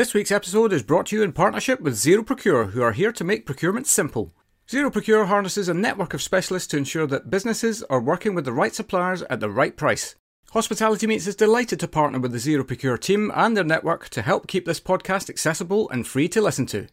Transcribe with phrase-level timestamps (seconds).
[0.00, 3.12] This week's episode is brought to you in partnership with Zero Procure, who are here
[3.12, 4.32] to make procurement simple.
[4.66, 8.52] Zero Procure harnesses a network of specialists to ensure that businesses are working with the
[8.54, 10.14] right suppliers at the right price.
[10.52, 14.22] Hospitality Meets is delighted to partner with the Zero Procure team and their network to
[14.22, 16.86] help keep this podcast accessible and free to listen to.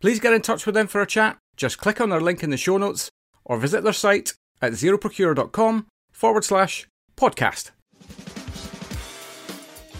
[0.00, 1.36] Please get in touch with them for a chat.
[1.54, 3.10] Just click on their link in the show notes
[3.44, 7.72] or visit their site at zeroprocure.com forward slash podcast.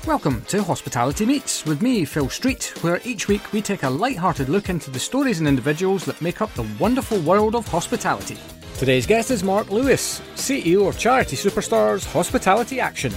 [0.06, 4.48] Welcome to Hospitality Meets with me, Phil Street, where each week we take a light-hearted
[4.48, 8.38] look into the stories and individuals that make up the wonderful world of hospitality.
[8.78, 13.12] Today's guest is Mark Lewis, CEO of charity superstars Hospitality Action.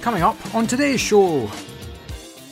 [0.00, 1.48] Coming up on today's show,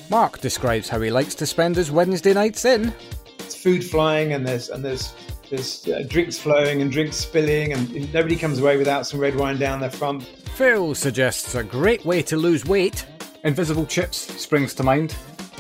[0.08, 2.92] Mark describes how he likes to spend his Wednesday nights in.
[3.40, 5.14] It's food flying and there's and there's
[5.50, 9.58] there's uh, drinks flowing and drinks spilling and nobody comes away without some red wine
[9.58, 10.28] down their front.
[10.56, 13.04] Phil suggests a great way to lose weight
[13.44, 15.14] Invisible Chips springs to mind.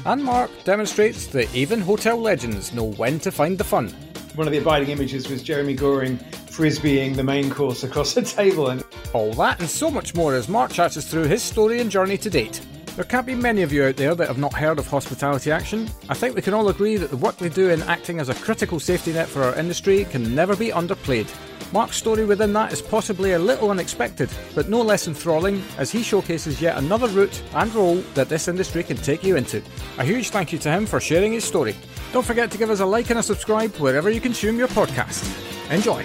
[0.06, 3.90] And Mark demonstrates that even hotel legends know when to find the fun.
[4.36, 8.70] One of the abiding images was Jeremy Goring frisbeeing the main course across a table.
[8.70, 11.90] And all that and so much more as Mark chats us through his story and
[11.90, 12.62] journey to date.
[12.96, 15.86] There can't be many of you out there that have not heard of Hospitality Action.
[16.08, 18.34] I think we can all agree that the work they do in acting as a
[18.34, 21.30] critical safety net for our industry can never be underplayed.
[21.74, 26.02] Mark's story within that is possibly a little unexpected, but no less enthralling as he
[26.02, 29.62] showcases yet another route and role that this industry can take you into.
[29.98, 31.76] A huge thank you to him for sharing his story.
[32.14, 35.22] Don't forget to give us a like and a subscribe wherever you consume your podcast.
[35.70, 36.02] Enjoy!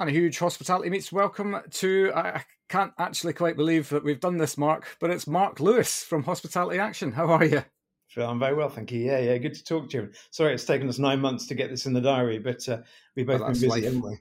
[0.00, 2.10] And a huge hospitality meets welcome to.
[2.16, 6.22] I can't actually quite believe that we've done this, Mark, but it's Mark Lewis from
[6.22, 7.12] Hospitality Action.
[7.12, 7.62] How are you?
[8.16, 9.00] I'm very well, thank you.
[9.00, 10.10] Yeah, yeah, good to talk to you.
[10.30, 12.78] Sorry, it's taken us nine months to get this in the diary, but uh,
[13.14, 13.84] we've both been busy, life.
[13.84, 14.16] haven't we?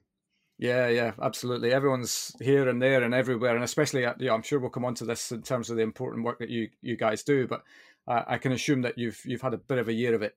[0.58, 1.72] Yeah, yeah, absolutely.
[1.72, 4.96] Everyone's here and there and everywhere, and especially, uh, yeah, I'm sure we'll come on
[4.96, 7.48] to this in terms of the important work that you you guys do.
[7.48, 7.64] But
[8.06, 10.36] uh, I can assume that you've you've had a bit of a year of it.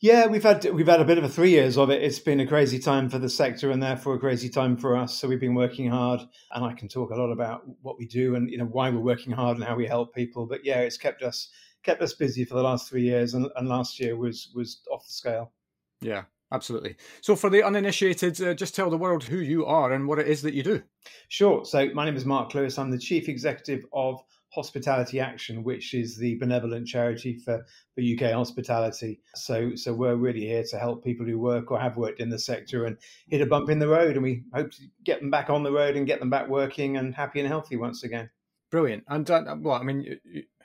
[0.00, 2.02] Yeah, we've had we've had a bit of a three years of it.
[2.02, 5.18] It's been a crazy time for the sector, and therefore a crazy time for us.
[5.18, 6.20] So we've been working hard,
[6.52, 9.00] and I can talk a lot about what we do and you know why we're
[9.00, 10.46] working hard and how we help people.
[10.46, 11.48] But yeah, it's kept us
[11.84, 15.06] kept us busy for the last three years, and, and last year was was off
[15.06, 15.52] the scale.
[16.00, 16.96] Yeah, absolutely.
[17.20, 20.26] So, for the uninitiated, uh, just tell the world who you are and what it
[20.26, 20.82] is that you do.
[21.28, 21.64] Sure.
[21.64, 22.78] So, my name is Mark Lewis.
[22.78, 24.20] I'm the chief executive of
[24.54, 29.20] Hospitality Action, which is the benevolent charity for, for UK hospitality.
[29.34, 32.38] So, so we're really here to help people who work or have worked in the
[32.38, 32.96] sector and
[33.28, 35.72] hit a bump in the road, and we hope to get them back on the
[35.72, 38.30] road and get them back working and happy and healthy once again.
[38.70, 39.04] Brilliant.
[39.08, 40.18] And uh, well, I mean,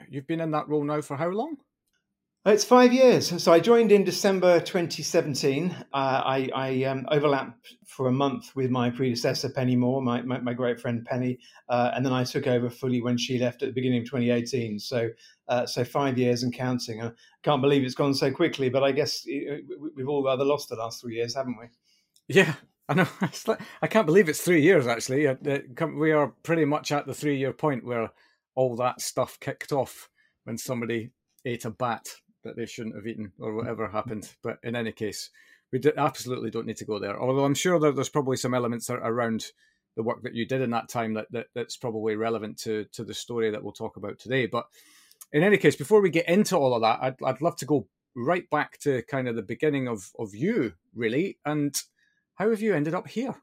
[0.08, 1.58] you've been in that role now for how long?
[2.46, 3.44] It's five years.
[3.44, 5.72] So I joined in December 2017.
[5.72, 10.40] Uh, I, I um, overlapped for a month with my predecessor, Penny Moore, my, my,
[10.40, 13.68] my great friend Penny, uh, and then I took over fully when she left at
[13.68, 14.80] the beginning of 2018.
[14.80, 15.10] So,
[15.50, 17.04] uh, so five years and counting.
[17.04, 17.12] I
[17.44, 21.02] can't believe it's gone so quickly, but I guess we've all rather lost the last
[21.02, 21.66] three years, haven't we?
[22.30, 22.54] Yeah,
[22.88, 23.08] I know.
[23.82, 24.88] I can't believe it's three years.
[24.88, 25.36] Actually, uh,
[25.94, 28.12] we are pretty much at the three-year point where
[28.56, 30.10] all that stuff kicked off
[30.46, 31.12] when somebody
[31.44, 32.08] ate a bat
[32.44, 33.58] that they shouldn't have eaten or hmm.
[33.58, 34.30] whatever happened.
[34.44, 35.30] But in any case,
[35.72, 37.20] we absolutely don't need to go there.
[37.20, 39.48] Although I'm sure that there's probably some elements around
[39.96, 43.04] the work that you did in that time that, that that's probably relevant to to
[43.04, 44.46] the story that we'll talk about today.
[44.46, 44.66] But
[45.32, 47.88] in any case, before we get into all of that, I'd I'd love to go
[48.16, 51.80] right back to kind of the beginning of of you really and
[52.40, 53.36] how have you ended up here?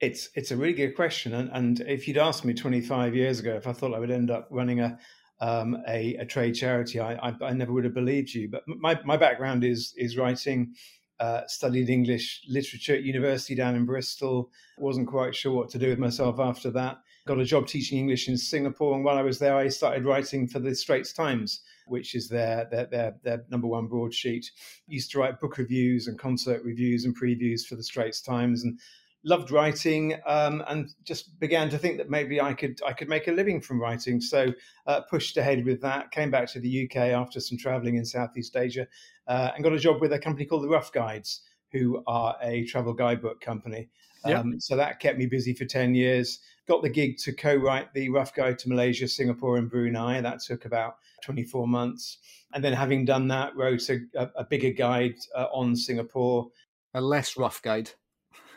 [0.00, 3.56] It's it's a really good question, and, and if you'd asked me 25 years ago
[3.56, 4.98] if I thought I would end up running a
[5.40, 8.48] um, a, a, trade charity, I, I, I, never would have believed you.
[8.48, 10.74] But my, my background is is writing.
[11.20, 14.52] Uh, studied English literature at university down in Bristol.
[14.76, 16.98] wasn't quite sure what to do with myself after that.
[17.26, 20.46] Got a job teaching English in Singapore, and while I was there, I started writing
[20.46, 24.50] for the Straits Times which is their, their their their, number one broadsheet.
[24.86, 28.78] Used to write book reviews and concert reviews and previews for the Straits Times, and
[29.24, 33.28] loved writing um, and just began to think that maybe I could I could make
[33.28, 34.20] a living from writing.
[34.20, 34.52] So
[34.86, 36.10] uh, pushed ahead with that.
[36.10, 38.86] Came back to the UK after some travelling in Southeast Asia,
[39.26, 41.42] uh, and got a job with a company called the Rough Guides,
[41.72, 43.88] who are a travel guidebook company.
[44.24, 46.40] Um, So that kept me busy for ten years.
[46.66, 50.20] Got the gig to co-write the Rough Guide to Malaysia, Singapore, and Brunei.
[50.20, 52.18] That took about 24 months.
[52.52, 54.00] And then, having done that, wrote a,
[54.36, 56.48] a bigger guide uh, on Singapore.
[56.94, 57.90] A less rough guide.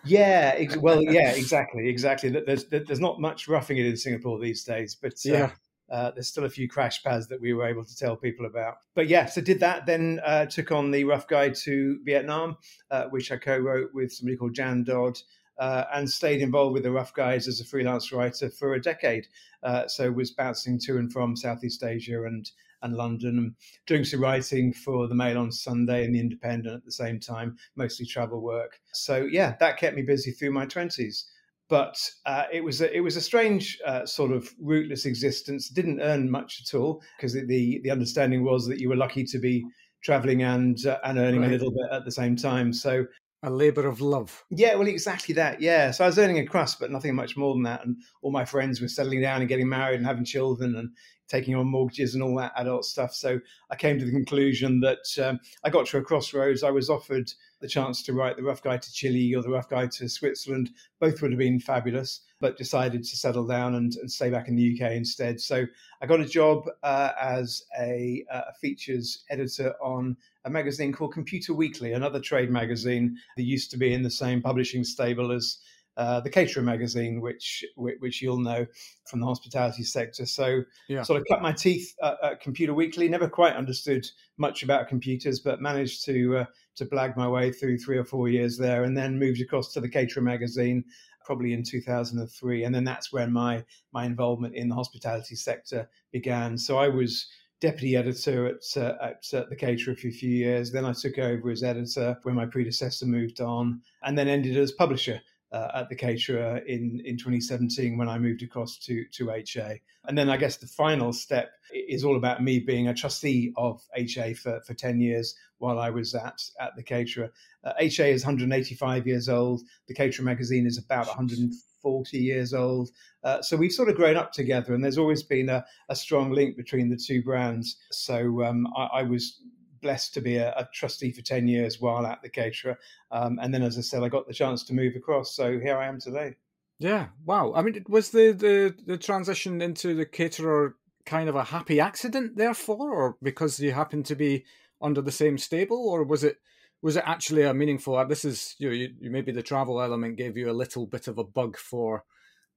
[0.03, 2.29] Yeah, ex- well, yeah, exactly, exactly.
[2.29, 5.51] There's there's not much roughing it in Singapore these days, but uh, yeah.
[5.91, 8.77] Uh, there's still a few crash pads that we were able to tell people about.
[8.95, 9.85] But yeah, so did that.
[9.85, 12.55] Then uh, took on the rough guide to Vietnam,
[12.89, 15.19] uh, which I co-wrote with somebody called Jan Dodd,
[15.57, 19.27] uh, and stayed involved with the Rough Guides as a freelance writer for a decade.
[19.63, 22.49] Uh, so was bouncing to and from Southeast Asia and
[22.81, 23.55] and London, and
[23.87, 27.55] doing some writing for the Mail on Sunday and the Independent at the same time,
[27.75, 28.79] mostly travel work.
[28.93, 31.29] So yeah, that kept me busy through my twenties.
[31.69, 35.69] But uh, it was a, it was a strange uh, sort of rootless existence.
[35.69, 39.39] Didn't earn much at all because the the understanding was that you were lucky to
[39.39, 39.65] be
[40.03, 41.49] traveling and uh, and earning right.
[41.49, 42.73] a little bit at the same time.
[42.73, 43.05] So
[43.43, 44.43] a labour of love.
[44.51, 45.61] Yeah, well, exactly that.
[45.61, 47.85] Yeah, so I was earning a crust, but nothing much more than that.
[47.85, 50.89] And all my friends were settling down and getting married and having children and
[51.31, 53.13] taking on mortgages and all that adult stuff.
[53.13, 53.39] So
[53.69, 56.61] I came to the conclusion that um, I got to a crossroads.
[56.61, 57.31] I was offered
[57.61, 60.71] the chance to write The Rough Guide to Chile or The Rough Guide to Switzerland.
[60.99, 64.57] Both would have been fabulous, but decided to settle down and, and stay back in
[64.57, 65.39] the UK instead.
[65.39, 65.65] So
[66.01, 71.13] I got a job uh, as a, uh, a features editor on a magazine called
[71.13, 75.59] Computer Weekly, another trade magazine that used to be in the same publishing stable as
[76.01, 78.65] uh, the Caterer magazine, which which you'll know
[79.07, 80.25] from the hospitality sector.
[80.25, 81.03] So, yeah.
[81.03, 83.07] sort of cut my teeth at, at, Computer Weekly.
[83.07, 84.07] Never quite understood
[84.39, 86.45] much about computers, but managed to uh,
[86.77, 89.79] to blag my way through three or four years there, and then moved across to
[89.79, 90.83] the Caterer magazine,
[91.23, 93.63] probably in 2003, and then that's when my
[93.93, 96.57] my involvement in the hospitality sector began.
[96.57, 97.27] So I was
[97.59, 100.71] deputy editor at, uh, at uh, the Caterer for a few years.
[100.71, 104.71] Then I took over as editor when my predecessor moved on, and then ended as
[104.71, 105.21] publisher
[105.51, 109.81] uh, at the Caterer in, in 2017 when I moved across to, to HA.
[110.05, 113.81] And then I guess the final step is all about me being a trustee of
[113.95, 117.29] HA for, for 10 years while I was at, at the Caterer.
[117.63, 119.61] Uh, HA is 185 years old.
[119.87, 122.89] The Caterer magazine is about 140 years old.
[123.23, 126.31] Uh, so we've sort of grown up together, and there's always been a, a strong
[126.31, 127.77] link between the two brands.
[127.91, 129.39] So um, I, I was
[129.81, 132.77] blessed to be a, a, trustee for 10 years while at the caterer.
[133.11, 135.35] Um, and then, as I said, I got the chance to move across.
[135.35, 136.35] So here I am today.
[136.79, 137.07] Yeah.
[137.25, 137.53] Wow.
[137.55, 140.75] I mean, was the, the, the transition into the caterer
[141.05, 144.45] kind of a happy accident, therefore, or because you happened to be
[144.81, 146.37] under the same stable, or was it
[146.81, 147.95] was it actually a meaningful?
[147.95, 150.87] Uh, this is you, know, you, you maybe the travel element gave you a little
[150.87, 152.03] bit of a bug for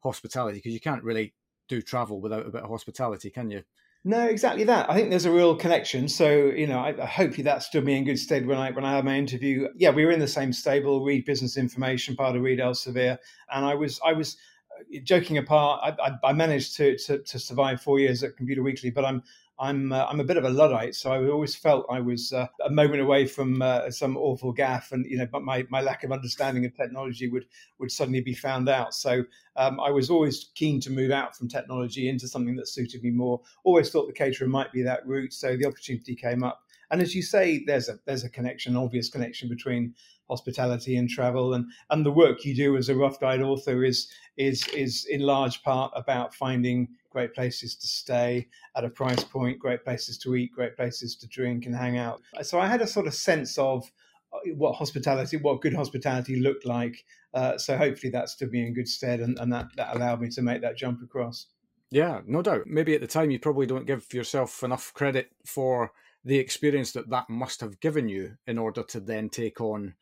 [0.02, 1.34] hospitality because you can't really
[1.68, 3.62] do travel without a bit of hospitality, can you?
[4.06, 4.90] No, exactly that.
[4.90, 6.08] I think there's a real connection.
[6.08, 8.84] So, you know, I, I hope that stood me in good stead when I when
[8.84, 9.68] I had my interview.
[9.76, 13.16] Yeah, we were in the same stable, Reed Business Information, part of Reed Elsevier,
[13.50, 14.36] and I was I was
[14.78, 15.80] uh, joking apart.
[15.82, 19.22] I, I, I managed to, to, to survive four years at Computer Weekly, but I'm
[19.58, 22.46] I'm uh, I'm a bit of a luddite, so I always felt I was uh,
[22.64, 26.02] a moment away from uh, some awful gaff, and you know, but my, my lack
[26.02, 27.46] of understanding of technology would
[27.78, 28.94] would suddenly be found out.
[28.94, 29.24] So
[29.56, 33.10] um, I was always keen to move out from technology into something that suited me
[33.10, 33.40] more.
[33.62, 36.63] Always thought the caterer might be that route, so the opportunity came up.
[36.94, 39.96] And as you say, there's a there's a connection, obvious connection between
[40.30, 44.08] hospitality and travel, and and the work you do as a rough guide author is
[44.36, 48.46] is is in large part about finding great places to stay
[48.76, 52.22] at a price point, great places to eat, great places to drink and hang out.
[52.42, 53.90] So I had a sort of sense of
[54.32, 57.04] uh, what hospitality, what good hospitality looked like.
[57.34, 60.28] Uh, so hopefully that stood me in good stead, and, and that, that allowed me
[60.28, 61.48] to make that jump across.
[61.90, 62.68] Yeah, no doubt.
[62.68, 65.90] Maybe at the time you probably don't give yourself enough credit for
[66.24, 69.94] the experience that that must have given you in order to then take on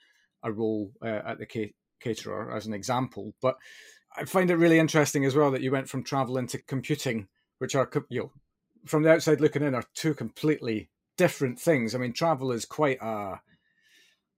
[0.42, 3.34] a role uh, at the caterer as an example.
[3.40, 3.56] But
[4.16, 7.28] I find it really interesting as well that you went from travel into computing,
[7.58, 8.32] which are you know,
[8.86, 11.94] from the outside looking in, are two completely different things.
[11.94, 13.40] I mean, travel is quite a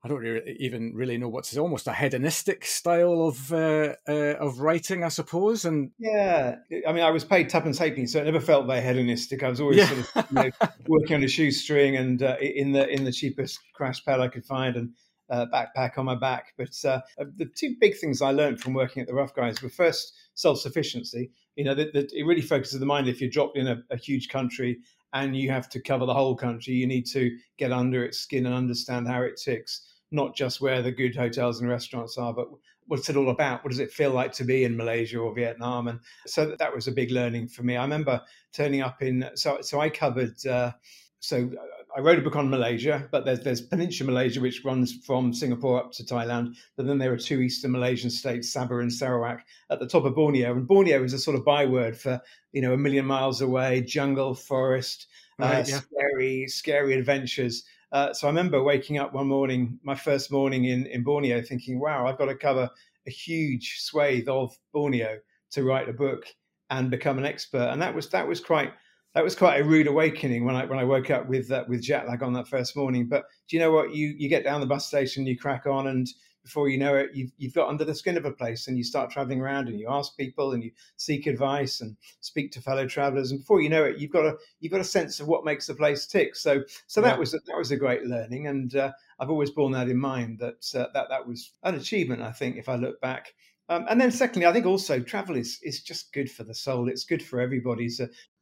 [0.04, 4.60] I don't really, even really know what's almost a hedonistic style of uh, uh, of
[4.60, 5.64] writing, I suppose.
[5.64, 6.56] And yeah,
[6.86, 9.42] I mean, I was paid tuppence halfpenny, so it never felt very hedonistic.
[9.42, 9.88] I was always yeah.
[9.88, 10.50] sort of you know,
[10.86, 14.44] working on a shoestring and uh, in the in the cheapest crash pad I could
[14.44, 14.90] find, and
[15.30, 16.52] uh, backpack on my back.
[16.56, 19.68] But uh, the two big things I learned from working at the Rough Guides were
[19.68, 21.30] first self sufficiency.
[21.56, 23.08] You know, that, that, it really focuses the mind.
[23.08, 24.80] If you're dropped in a, a, huge country
[25.12, 28.46] and you have to cover the whole country, you need to get under its skin
[28.46, 29.82] and understand how it ticks,
[30.14, 32.48] not just where the good hotels and restaurants are, but
[32.86, 33.64] what's it all about?
[33.64, 35.88] What does it feel like to be in Malaysia or Vietnam?
[35.88, 37.76] And so that was a big learning for me.
[37.76, 38.20] I remember
[38.52, 40.44] turning up in so so I covered.
[40.46, 40.72] Uh,
[41.20, 41.50] so
[41.96, 45.78] I wrote a book on Malaysia, but there's there's Peninsular Malaysia, which runs from Singapore
[45.78, 46.56] up to Thailand.
[46.76, 50.14] But then there are two eastern Malaysian states, Sabah and Sarawak, at the top of
[50.14, 50.52] Borneo.
[50.52, 52.20] And Borneo is a sort of byword for
[52.52, 55.06] you know a million miles away, jungle, forest,
[55.38, 55.80] right, uh, yeah.
[55.80, 57.64] scary, scary adventures.
[57.94, 61.78] Uh, so I remember waking up one morning, my first morning in in Borneo, thinking,
[61.78, 62.68] "Wow, I've got to cover
[63.06, 65.20] a huge swathe of Borneo
[65.52, 66.26] to write a book
[66.70, 68.72] and become an expert." And that was that was quite
[69.14, 71.82] that was quite a rude awakening when I when I woke up with uh, with
[71.82, 73.06] jet lag on that first morning.
[73.08, 73.94] But do you know what?
[73.94, 76.08] You you get down the bus station, you crack on, and
[76.44, 78.84] before you know it, you've, you've got under the skin of a place and you
[78.84, 82.86] start traveling around and you ask people and you seek advice and speak to fellow
[82.86, 83.32] travelers.
[83.32, 85.66] And before you know it, you've got a, you've got a sense of what makes
[85.66, 86.36] the place tick.
[86.36, 87.08] So, so yeah.
[87.08, 88.46] that was, that was a great learning.
[88.46, 92.22] And uh, I've always borne that in mind that, uh, that that was an achievement,
[92.22, 93.32] I think, if I look back.
[93.70, 96.90] Um, and then, secondly, I think also travel is is just good for the soul.
[96.90, 97.88] It's good for everybody.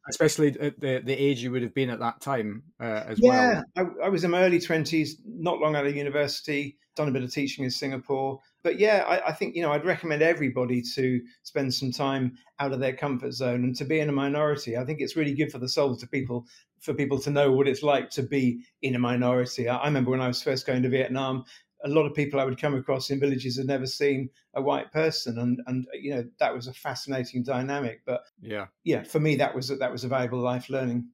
[0.09, 3.63] Especially at the the age you would have been at that time uh, as yeah,
[3.75, 3.93] well.
[4.01, 7.23] I, I, was in my early twenties, not long out of university, done a bit
[7.23, 8.39] of teaching in Singapore.
[8.63, 12.73] But yeah, I, I, think you know I'd recommend everybody to spend some time out
[12.73, 14.77] of their comfort zone and to be in a minority.
[14.77, 16.45] I think it's really good for the soul to people
[16.81, 19.69] for people to know what it's like to be in a minority.
[19.69, 21.45] I, I remember when I was first going to Vietnam,
[21.83, 24.91] a lot of people I would come across in villages had never seen a white
[24.91, 28.01] person, and and you know that was a fascinating dynamic.
[28.05, 31.09] But yeah, yeah, for me that was that was a valuable life learning.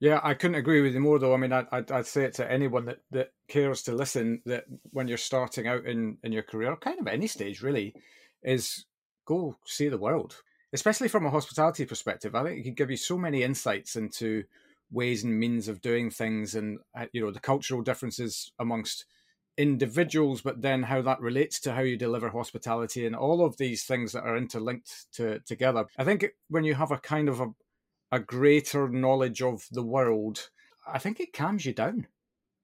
[0.00, 1.18] Yeah, I couldn't agree with you more.
[1.18, 4.64] Though I mean, I'd, I'd say it to anyone that, that cares to listen that
[4.90, 7.94] when you're starting out in in your career, kind of any stage really,
[8.42, 8.84] is
[9.24, 10.42] go see the world,
[10.72, 12.34] especially from a hospitality perspective.
[12.34, 14.44] I think it can give you so many insights into
[14.90, 19.06] ways and means of doing things, and uh, you know the cultural differences amongst
[19.56, 23.84] individuals, but then how that relates to how you deliver hospitality and all of these
[23.84, 25.86] things that are interlinked to together.
[25.98, 27.48] I think when you have a kind of a,
[28.10, 30.50] a greater knowledge of the world,
[30.86, 32.06] I think it calms you down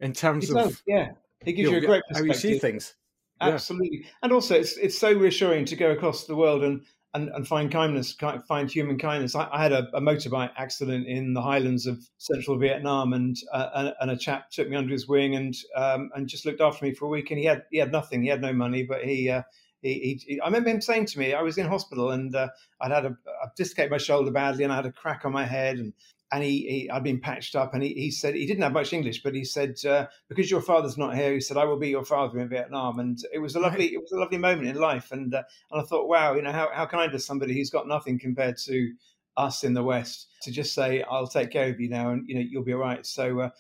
[0.01, 1.13] in terms it of does, yeah,
[1.45, 2.95] it gives you, a great how you see things.
[3.41, 4.11] Absolutely, yeah.
[4.23, 6.83] and also it's it's so reassuring to go across the world and
[7.15, 9.35] and, and find kindness, find human kindness.
[9.35, 13.91] I, I had a, a, motorbike accident in the highlands of central Vietnam, and uh,
[14.01, 16.95] and a chap took me under his wing and um, and just looked after me
[16.95, 17.31] for a week.
[17.31, 19.29] And he had he had nothing, he had no money, but he.
[19.29, 19.43] Uh,
[19.83, 22.49] he, he, I remember him saying to me, I was in hospital and uh,
[22.83, 25.47] I'd had a, I dislocated my shoulder badly and I had a crack on my
[25.47, 25.95] head and
[26.33, 28.93] and he, he I'd been patched up, and he, he said he didn't have much
[28.93, 31.89] English, but he said uh, because your father's not here, he said I will be
[31.89, 34.77] your father in Vietnam, and it was a lovely it was a lovely moment in
[34.77, 37.71] life, and uh, and I thought, wow, you know how how kind is somebody who's
[37.71, 38.93] got nothing compared to
[39.37, 42.35] us in the West to just say I'll take care of you now, and you
[42.37, 43.05] know you'll be all right.
[43.05, 43.51] So uh,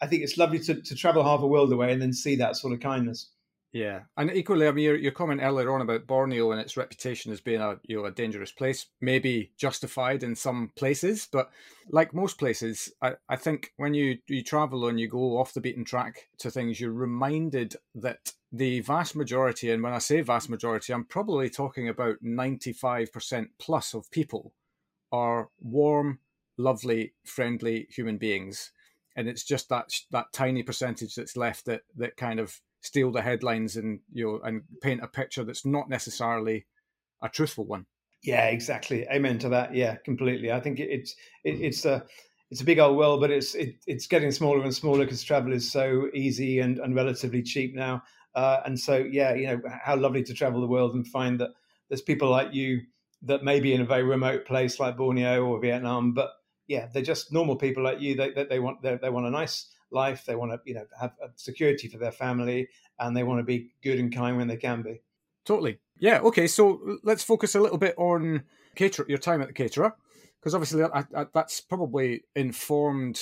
[0.00, 2.56] I think it's lovely to, to travel half a world away and then see that
[2.56, 3.30] sort of kindness.
[3.76, 7.30] Yeah, and equally, I mean, your, your comment earlier on about Borneo and its reputation
[7.30, 11.50] as being a you know a dangerous place may be justified in some places, but
[11.90, 15.60] like most places, I, I think when you you travel and you go off the
[15.60, 20.48] beaten track to things, you're reminded that the vast majority, and when I say vast
[20.48, 24.54] majority, I'm probably talking about ninety five percent plus of people
[25.12, 26.20] are warm,
[26.56, 28.72] lovely, friendly human beings,
[29.16, 33.22] and it's just that that tiny percentage that's left that that kind of steal the
[33.22, 36.66] headlines and you know and paint a picture that's not necessarily
[37.22, 37.86] a truthful one.
[38.22, 39.06] Yeah, exactly.
[39.08, 39.74] Amen to that.
[39.74, 40.50] Yeah, completely.
[40.50, 41.14] I think it's
[41.44, 42.04] it, it's a
[42.50, 45.52] it's a big old world, but it's it, it's getting smaller and smaller because travel
[45.52, 48.02] is so easy and, and relatively cheap now.
[48.34, 51.50] Uh, and so, yeah, you know, how lovely to travel the world and find that
[51.88, 52.82] there's people like you
[53.22, 56.30] that may be in a very remote place like Borneo or Vietnam, but
[56.66, 58.14] yeah, they're just normal people like you.
[58.14, 60.24] They they, they want they, they want a nice life.
[60.24, 63.44] They want to, you know, have uh, security for their family, and they want to
[63.44, 65.00] be good and kind when they can be.
[65.44, 65.78] Totally.
[65.98, 66.20] Yeah.
[66.20, 66.46] Okay.
[66.46, 68.42] So let's focus a little bit on
[68.74, 69.94] cater- your time at the caterer,
[70.40, 73.20] because obviously I, I, that's probably informed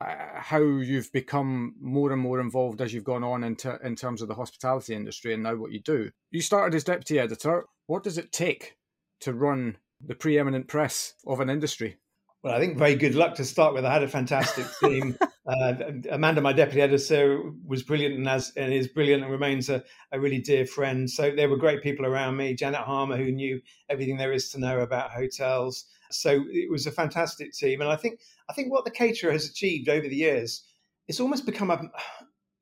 [0.00, 4.22] uh, how you've become more and more involved as you've gone on into in terms
[4.22, 6.10] of the hospitality industry and now what you do.
[6.30, 7.64] You started as deputy editor.
[7.86, 8.76] What does it take
[9.20, 11.98] to run the preeminent press of an industry?
[12.42, 13.84] Well, I think very good luck to start with.
[13.84, 15.18] I had a fantastic team.
[15.50, 15.74] Uh,
[16.10, 20.38] Amanda, my deputy editor, was brilliant and, and is brilliant and remains a, a, really
[20.38, 21.10] dear friend.
[21.10, 22.54] So there were great people around me.
[22.54, 25.86] Janet Harmer, who knew everything there is to know about hotels.
[26.10, 27.80] So it was a fantastic team.
[27.80, 30.64] And I think I think what the caterer has achieved over the years,
[31.08, 31.80] it's almost become a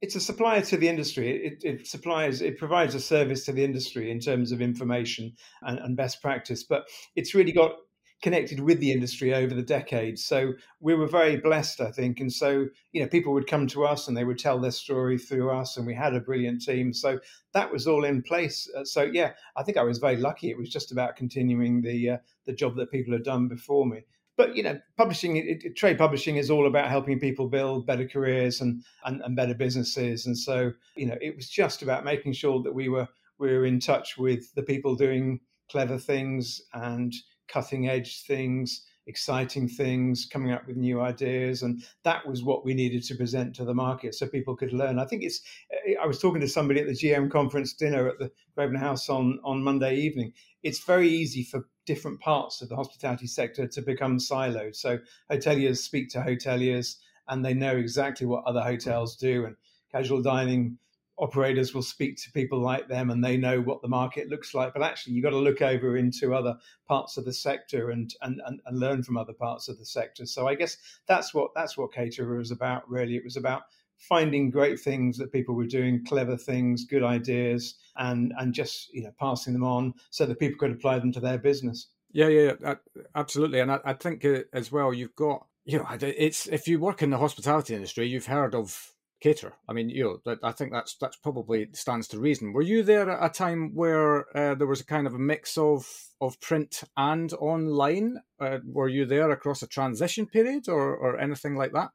[0.01, 1.45] it's a supplier to the industry.
[1.45, 5.81] It, it, supplies, it provides a service to the industry in terms of information and,
[5.81, 6.63] and, best practice.
[6.63, 6.85] But
[7.17, 7.73] it's really got
[8.21, 10.25] connected with the industry over the decades.
[10.25, 12.19] So we were very blessed, I think.
[12.19, 15.19] And so, you know, people would come to us and they would tell their story
[15.19, 16.93] through us, and we had a brilliant team.
[16.93, 17.21] So
[17.53, 18.69] that was all in place.
[18.77, 20.51] Uh, so yeah, I think I was very lucky.
[20.51, 24.05] It was just about continuing the uh, the job that people had done before me.
[24.37, 28.07] But you know, publishing, it, it, trade publishing is all about helping people build better
[28.07, 30.27] careers and, and and better businesses.
[30.27, 33.09] And so, you know, it was just about making sure that we were
[33.39, 37.13] we were in touch with the people doing clever things and
[37.49, 41.63] cutting edge things, exciting things, coming up with new ideas.
[41.63, 44.99] And that was what we needed to present to the market so people could learn.
[44.99, 45.41] I think it's,
[45.73, 49.09] eh, I was talking to somebody at the GM conference dinner at the Grosvenor House
[49.09, 50.33] on, on Monday evening.
[50.63, 54.77] It's very easy for different parts of the hospitality sector to become siloed.
[54.77, 54.99] So
[55.31, 56.97] hoteliers speak to hoteliers
[57.29, 59.47] and they know exactly what other hotels do.
[59.47, 59.57] And
[59.91, 60.79] casual dining
[61.19, 64.73] operators will speak to people like them and they know what the market looks like.
[64.73, 66.57] But actually, you've got to look over into other
[66.87, 70.27] parts of the sector and, and, and, and learn from other parts of the sector.
[70.27, 72.89] So I guess that's what that's what Caterer was about.
[72.89, 73.63] Really, it was about
[73.97, 79.03] finding great things that people were doing, clever things, good ideas, and and just you
[79.03, 81.89] know passing them on so that people could apply them to their business.
[82.13, 82.75] Yeah, yeah, yeah
[83.15, 83.61] absolutely.
[83.61, 87.03] And I, I think uh, as well, you've got you know, it's if you work
[87.03, 89.55] in the hospitality industry, you've heard of Caterer.
[89.69, 92.53] I mean, you know, I think that's that's probably stands to reason.
[92.53, 95.59] Were you there at a time where uh, there was a kind of a mix
[95.59, 95.87] of
[96.21, 98.19] of print and online?
[98.39, 101.91] Uh, were you there across a transition period or or anything like that?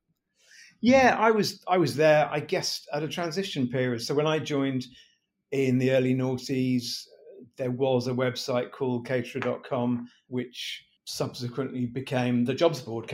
[0.82, 2.28] Yeah, I was I was there.
[2.30, 4.02] I guess at a transition period.
[4.02, 4.86] So when I joined
[5.52, 7.06] in the early noughties,
[7.58, 13.08] there was a website called caterer.com, which subsequently became the jobs board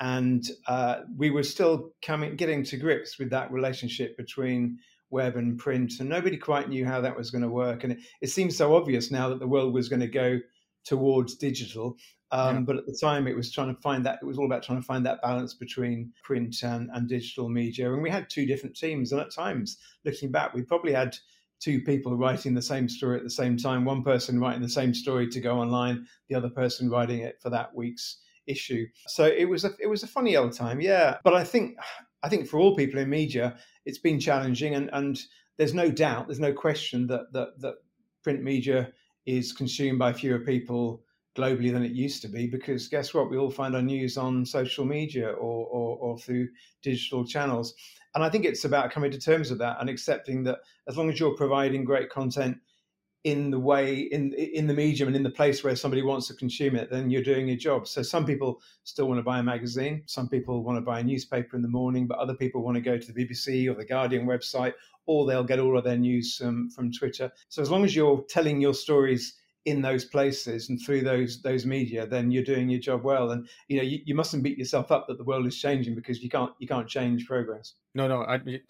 [0.00, 4.78] and uh, we were still coming getting to grips with that relationship between
[5.10, 7.84] web and print and nobody quite knew how that was going to work.
[7.84, 10.40] And it, it seems so obvious now that the world was going to go
[10.84, 11.96] towards digital
[12.32, 12.60] um, yeah.
[12.62, 14.80] but at the time it was trying to find that it was all about trying
[14.80, 17.92] to find that balance between print and, and digital media.
[17.92, 21.16] And we had two different teams and at times looking back we probably had
[21.60, 24.92] two people writing the same story at the same time one person writing the same
[24.92, 28.86] story to go online the other person writing it for that week's issue.
[29.08, 31.18] So it was a it was a funny old time yeah.
[31.24, 31.76] But i think
[32.22, 35.20] i think for all people in media it's been challenging and and
[35.58, 37.74] there's no doubt there's no question that that, that
[38.22, 38.92] print media
[39.26, 41.02] is consumed by fewer people
[41.36, 44.44] globally than it used to be because guess what we all find our news on
[44.44, 46.48] social media or, or, or through
[46.82, 47.74] digital channels
[48.14, 51.10] and I think it's about coming to terms with that and accepting that as long
[51.10, 52.56] as you're providing great content
[53.24, 56.34] in the way in in the medium and in the place where somebody wants to
[56.34, 57.88] consume it, then you're doing your job.
[57.88, 61.02] So some people still want to buy a magazine, some people want to buy a
[61.02, 63.84] newspaper in the morning, but other people want to go to the BBC or the
[63.84, 64.74] Guardian website,
[65.06, 67.32] or they'll get all of their news from, from Twitter.
[67.48, 69.34] So as long as you're telling your stories
[69.66, 73.32] in those places and through those those media, then you're doing your job well.
[73.32, 76.22] And you know you, you mustn't beat yourself up that the world is changing because
[76.22, 77.74] you can't you can't change progress.
[77.94, 78.60] No, no, I, you,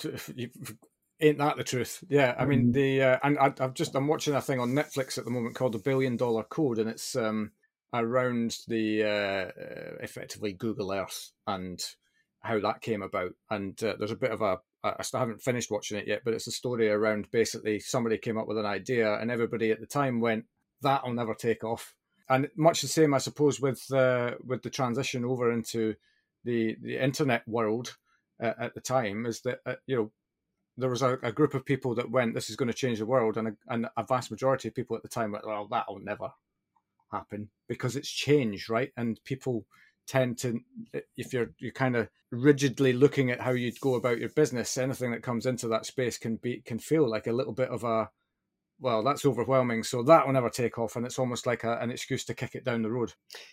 [1.21, 2.03] ain't that the truth?
[2.09, 2.73] Yeah, I mean mm.
[2.73, 5.55] the uh, and I, have just I'm watching a thing on Netflix at the moment
[5.55, 7.53] called the Billion Dollar Code, and it's um
[7.93, 11.85] around the uh, uh effectively Google Earth and
[12.41, 13.33] how that came about.
[13.51, 16.33] And uh, there's a bit of a I still haven't finished watching it yet, but
[16.33, 19.87] it's a story around basically somebody came up with an idea, and everybody at the
[19.87, 20.45] time went,
[20.87, 21.95] that'll never take off.
[22.29, 25.95] And much the same, I suppose, with uh, with the transition over into
[26.45, 27.97] the the internet world
[28.43, 30.13] uh, at the time, is that uh, you know
[30.77, 33.07] there was a, a, group of people that went, "This is going to change the
[33.07, 36.01] world," and a, and a vast majority of people at the time went, "Well, that'll
[36.01, 36.31] never
[37.13, 39.67] happen because it's changed, right?" And people
[40.09, 40.61] tend to,
[41.17, 45.13] if you're you're kind of rigidly looking at how you'd go about your business, anything
[45.13, 48.11] that comes into that space can be can feel like a little bit of a
[48.79, 49.83] well, that's overwhelming.
[49.83, 52.55] So that will never take off, and it's almost like a, an excuse to kick
[52.55, 53.13] it down the road.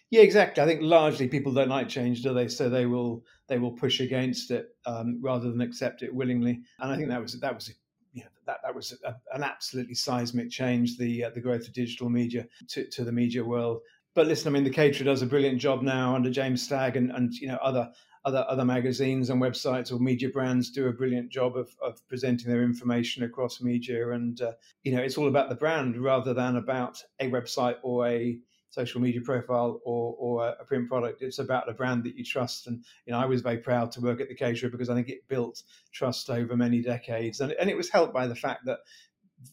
[0.10, 0.62] Yeah, exactly.
[0.62, 2.48] I think largely people don't like change, do they?
[2.48, 6.62] So they will they will push against it um, rather than accept it willingly.
[6.80, 7.74] And I think that was that was
[8.14, 11.74] you know, that that was a, an absolutely seismic change the uh, the growth of
[11.74, 13.82] digital media to, to the media world.
[14.16, 17.12] But listen, I mean, the Caterer does a brilliant job now under James Stagg and
[17.12, 17.92] and you know other
[18.26, 22.50] other other magazines and websites or media brands do a brilliant job of, of presenting
[22.50, 24.12] their information across media.
[24.12, 28.08] And uh, you know it's all about the brand rather than about a website or
[28.08, 28.38] a
[28.70, 31.22] social media profile or, or a print product.
[31.22, 32.68] It's about a brand that you trust.
[32.68, 35.10] And you know i was very proud to work at the caterer because i think
[35.10, 37.42] it built trust over many decades.
[37.42, 38.80] And, and it was helped by the fact that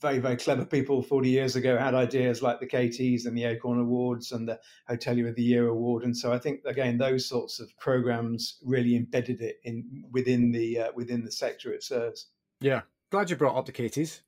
[0.00, 3.78] very, very clever people 40 years ago had ideas like the Cateys and the Acorn
[3.78, 6.04] Awards and the Hotelier of the Year Award.
[6.04, 10.78] And so I think, again, those sorts of programs really embedded it in within the
[10.78, 12.28] uh, within the sector it serves.
[12.60, 12.82] Yeah.
[13.10, 14.20] Glad you brought up the Cateys.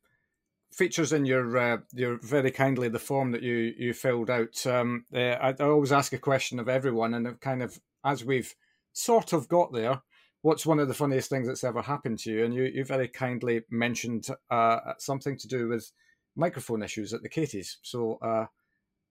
[0.73, 4.67] Features in your uh, your very kindly the form that you you filled out.
[4.67, 8.55] Um, uh, I, I always ask a question of everyone, and kind of as we've
[8.93, 10.01] sort of got there,
[10.43, 12.45] what's one of the funniest things that's ever happened to you?
[12.45, 15.91] And you, you very kindly mentioned uh, something to do with
[16.37, 17.79] microphone issues at the Catey's.
[17.83, 18.47] So uh,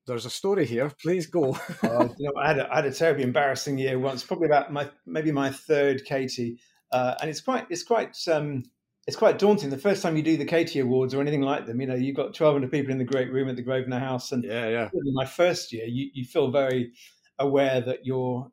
[0.08, 0.92] there's a story here.
[1.02, 1.56] Please go.
[1.84, 4.72] uh, you know, I had, a, I had a terribly embarrassing year once, probably about
[4.72, 6.58] my maybe my third Catey,
[6.92, 8.64] uh, and it's quite it's quite um,
[9.08, 9.70] it's quite daunting.
[9.70, 12.16] The first time you do the Catey Awards or anything like them, you know, you've
[12.16, 14.90] got 1,200 people in the great room at the Grosvenor House, and yeah, yeah.
[15.14, 16.94] my first year, you, you feel very
[17.40, 18.52] aware that you're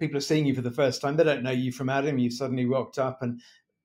[0.00, 1.16] people are seeing you for the first time.
[1.16, 2.18] They don't know you from Adam.
[2.18, 3.40] You suddenly rocked up, and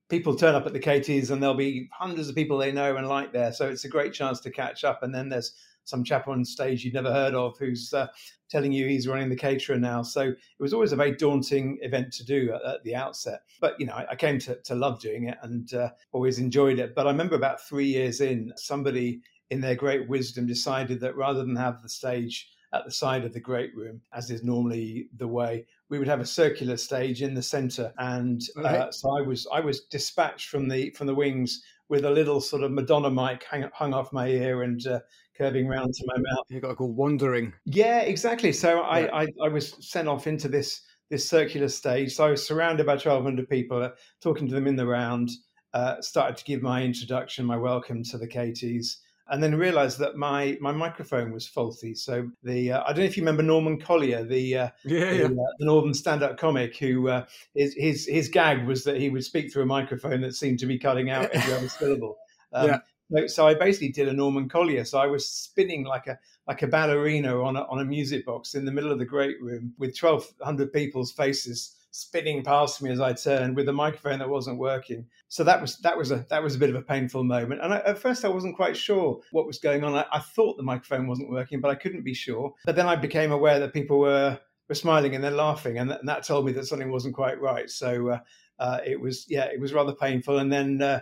[0.10, 3.08] people turn up at the Cateys, and there'll be hundreds of people they know and
[3.08, 3.51] like there.
[3.51, 5.04] So it's a great chance to catch up.
[5.04, 8.08] And then there's some chap on stage you'd never heard of who's uh,
[8.49, 10.01] telling you he's running the caterer now.
[10.01, 13.41] So it was always a very daunting event to do at, at the outset.
[13.62, 16.80] But you know, I, I came to, to love doing it and uh, always enjoyed
[16.80, 16.95] it.
[16.95, 21.43] But I remember about three years in, somebody in their great wisdom decided that rather
[21.43, 25.28] than have the stage at the side of the great room, as is normally the
[25.28, 27.93] way, we would have a circular stage in the centre.
[27.98, 32.10] And uh, so I was I was dispatched from the from the wings with a
[32.10, 35.00] little sort of Madonna mic hang, hung off my ear and uh,
[35.38, 36.45] curving round to my mouth.
[36.50, 37.54] You got to go wandering.
[37.65, 38.52] Yeah, exactly.
[38.52, 42.15] So I, I, I was sent off into this this circular stage.
[42.15, 45.30] So I was surrounded by 1,200 people, uh, talking to them in the round.
[45.74, 48.95] Uh, started to give my introduction, my welcome to the Cateys
[49.29, 51.95] and then realized that my my microphone was faulty.
[51.95, 55.17] So the uh, I don't know if you remember Norman Collier, the uh, yeah, the,
[55.17, 55.25] yeah.
[55.25, 59.23] Uh, the Northern stand-up comic, who uh, his, his his gag was that he would
[59.23, 62.17] speak through a microphone that seemed to be cutting out every other syllable.
[62.53, 62.79] Um, yeah.
[63.11, 64.83] So, so I basically did a Norman Collier.
[64.83, 68.53] So I was spinning like a like a ballerina on a, on a music box
[68.53, 72.91] in the middle of the great room with twelve hundred people's faces spinning past me
[72.91, 75.05] as I turned with a microphone that wasn't working.
[75.29, 77.62] So that was that was a that was a bit of a painful moment.
[77.63, 79.95] And I, at first, I wasn't quite sure what was going on.
[79.95, 82.53] I, I, thought the microphone wasn't working, but I couldn't be sure.
[82.65, 86.01] But then I became aware that people were were smiling and then laughing, and that,
[86.01, 87.69] and that told me that something wasn't quite right.
[87.69, 88.19] So uh,
[88.60, 90.39] uh, it was yeah, it was rather painful.
[90.39, 90.81] And then.
[90.81, 90.99] Uh,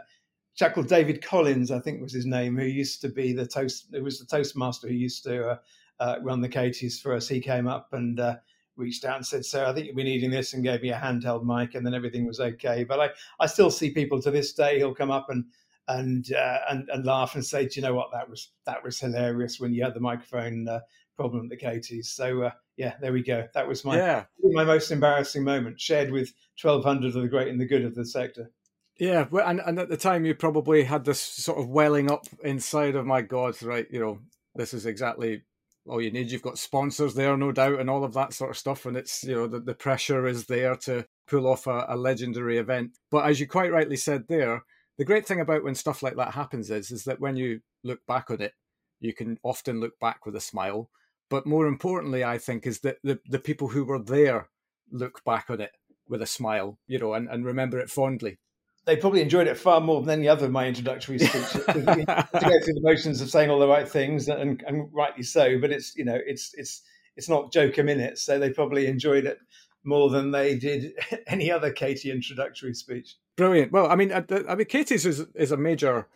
[0.75, 3.87] called David Collins, I think was his name, who used to be the toast.
[3.91, 5.57] It was the toastmaster who used to uh,
[5.99, 7.27] uh, run the Cateys for us.
[7.27, 8.35] He came up and uh,
[8.75, 10.97] reached out and said, "So I think you'll be needing this," and gave me a
[10.97, 12.83] handheld mic, and then everything was okay.
[12.83, 13.09] But I,
[13.39, 14.77] I still see people to this day.
[14.77, 15.45] He'll come up and
[15.87, 18.11] and uh, and and laugh and say, "Do you know what?
[18.11, 20.79] That was that was hilarious when you had the microphone uh,
[21.15, 23.47] problem at the Cateys." So uh, yeah, there we go.
[23.53, 24.25] That was my yeah.
[24.41, 27.95] my most embarrassing moment, shared with twelve hundred of the great and the good of
[27.95, 28.51] the sector.
[28.97, 32.95] Yeah, and and at the time you probably had this sort of welling up inside
[32.95, 33.87] of my God, right?
[33.89, 34.19] You know,
[34.55, 35.41] this is exactly
[35.87, 36.31] all you need.
[36.31, 38.85] You've got sponsors there, no doubt, and all of that sort of stuff.
[38.85, 42.57] And it's, you know, the, the pressure is there to pull off a, a legendary
[42.57, 42.91] event.
[43.11, 44.63] But as you quite rightly said there,
[44.97, 48.05] the great thing about when stuff like that happens is, is that when you look
[48.07, 48.53] back on it,
[48.99, 50.89] you can often look back with a smile.
[51.29, 54.49] But more importantly, I think, is that the, the people who were there
[54.91, 55.71] look back on it
[56.07, 58.39] with a smile, you know, and, and remember it fondly
[58.85, 61.51] they probably enjoyed it far more than any other of my introductory speeches.
[61.51, 65.59] to go through the motions of saying all the right things, and, and, rightly so.
[65.59, 66.81] But it's you know it's it's
[67.15, 69.39] it's not joke a minute, so they probably enjoyed it
[69.83, 70.93] more than they did
[71.27, 73.15] any other Catey introductory speech.
[73.35, 73.71] Brilliant.
[73.71, 76.07] Well, I mean, uh, I, I mean, Catey's is is a major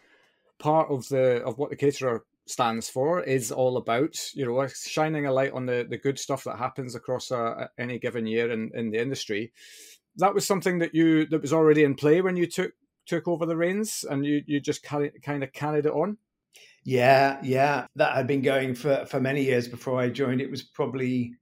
[0.59, 5.25] part of the of what the caterer stands for is all about you know shining
[5.25, 8.71] a light on the the good stuff that happens across a, any given year in
[8.73, 9.51] in the industry
[10.17, 12.73] that was something that you that was already in play when you took
[13.05, 16.17] took over the reins, and you you just kind of carried it on.
[16.83, 20.41] Yeah, yeah, that had been going for for many years before I joined.
[20.41, 21.35] It was probably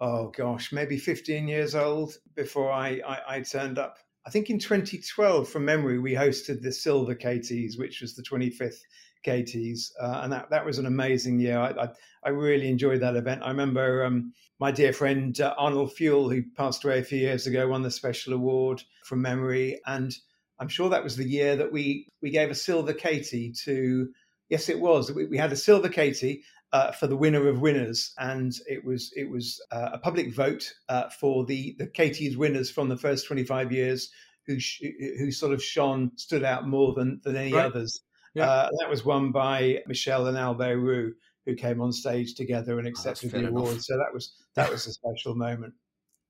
[0.00, 3.96] oh gosh, maybe 15 years old before I, I, I, turned up.
[4.26, 8.80] I think in 2012, from memory, we hosted the Silver Cateys, which was the 25th
[9.24, 11.58] Cateys, uh, and that, that was an amazing year.
[11.58, 11.88] I, I,
[12.24, 13.42] I really enjoyed that event.
[13.44, 17.46] I remember um, my dear friend uh, Arnold Fuel, who passed away a few years
[17.46, 20.14] ago, won the special award from memory, and
[20.58, 24.08] I'm sure that was the year that we we gave a silver Catey to.
[24.50, 25.10] Yes, it was.
[25.10, 29.12] We, we had a silver Catey uh, for the winner of winners, and it was
[29.16, 33.26] it was uh, a public vote uh, for the the Catey's winners from the first
[33.26, 34.10] 25 years
[34.46, 34.82] who sh-
[35.18, 37.66] who sort of shone stood out more than than any right.
[37.66, 38.02] others.
[38.34, 38.50] Yeah.
[38.50, 41.14] Uh, that was won by Michel and Albert Roux,
[41.46, 43.72] who came on stage together and oh, accepted oh, the award.
[43.72, 43.82] Enough.
[43.82, 45.74] So that was that was a special moment.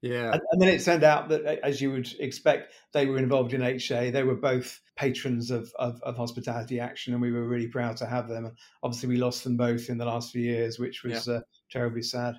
[0.05, 0.33] Yeah.
[0.33, 3.63] And, and, then it turned out that, as you would expect, they were involved in
[3.63, 4.11] HA.
[4.11, 8.07] They were both patrons of, of, of, Hospitality Action, and we were really proud to
[8.07, 8.45] have them.
[8.45, 11.37] And obviously, we lost them both in the last few years, which was yeah.
[11.37, 12.35] uh, terribly sad.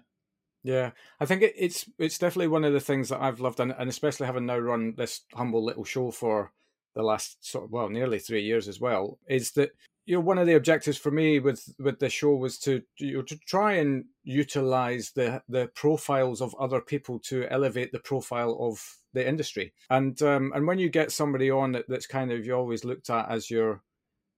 [0.62, 3.74] Yeah, I think it, it's it's definitely one of the things that I've loved, and,
[3.76, 6.52] and especially having now run this humble little show for
[6.96, 9.72] the last sort of well nearly three years as well is that
[10.06, 13.18] you know one of the objectives for me with with the show was to you
[13.18, 18.58] know, to try and utilize the the profiles of other people to elevate the profile
[18.60, 18.82] of
[19.14, 19.74] the industry.
[19.90, 23.10] And um and when you get somebody on that, that's kind of you always looked
[23.10, 23.82] at as your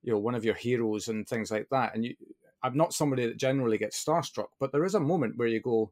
[0.04, 2.16] you know one of your heroes and things like that and you
[2.64, 5.92] i'm not somebody that generally gets starstruck but there is a moment where you go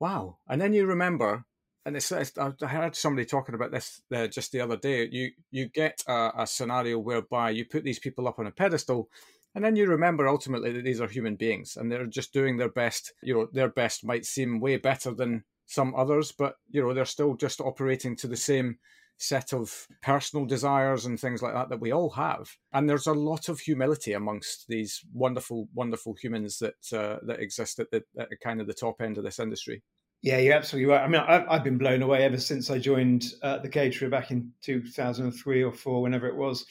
[0.00, 0.38] wow.
[0.48, 1.44] And then you remember
[1.86, 5.08] and it's, I heard somebody talking about this just the other day.
[5.10, 9.08] You you get a, a, scenario whereby you put these people up on a pedestal,
[9.54, 12.68] and then you remember ultimately that these are human beings and they're just doing their
[12.68, 13.12] best.
[13.22, 17.04] You know, their best might seem way better than some others, but you know they're
[17.04, 18.78] still just operating to the same
[19.16, 22.56] set of personal desires and things like that that we all have.
[22.72, 27.78] And there's a lot of humility amongst these wonderful, wonderful humans that uh, that exist
[27.78, 29.82] at the at kind of the top end of this industry.
[30.22, 31.02] Yeah, you're absolutely right.
[31.02, 34.30] I mean, I've, I've been blown away ever since I joined uh, the caterer back
[34.30, 36.66] in 2003 or four, whenever it was,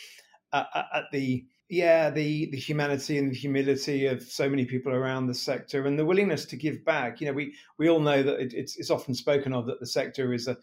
[0.53, 5.27] uh, at the yeah the the humanity and the humility of so many people around
[5.27, 7.21] the sector and the willingness to give back.
[7.21, 9.85] You know, we we all know that it, it's it's often spoken of that the
[9.87, 10.55] sector is a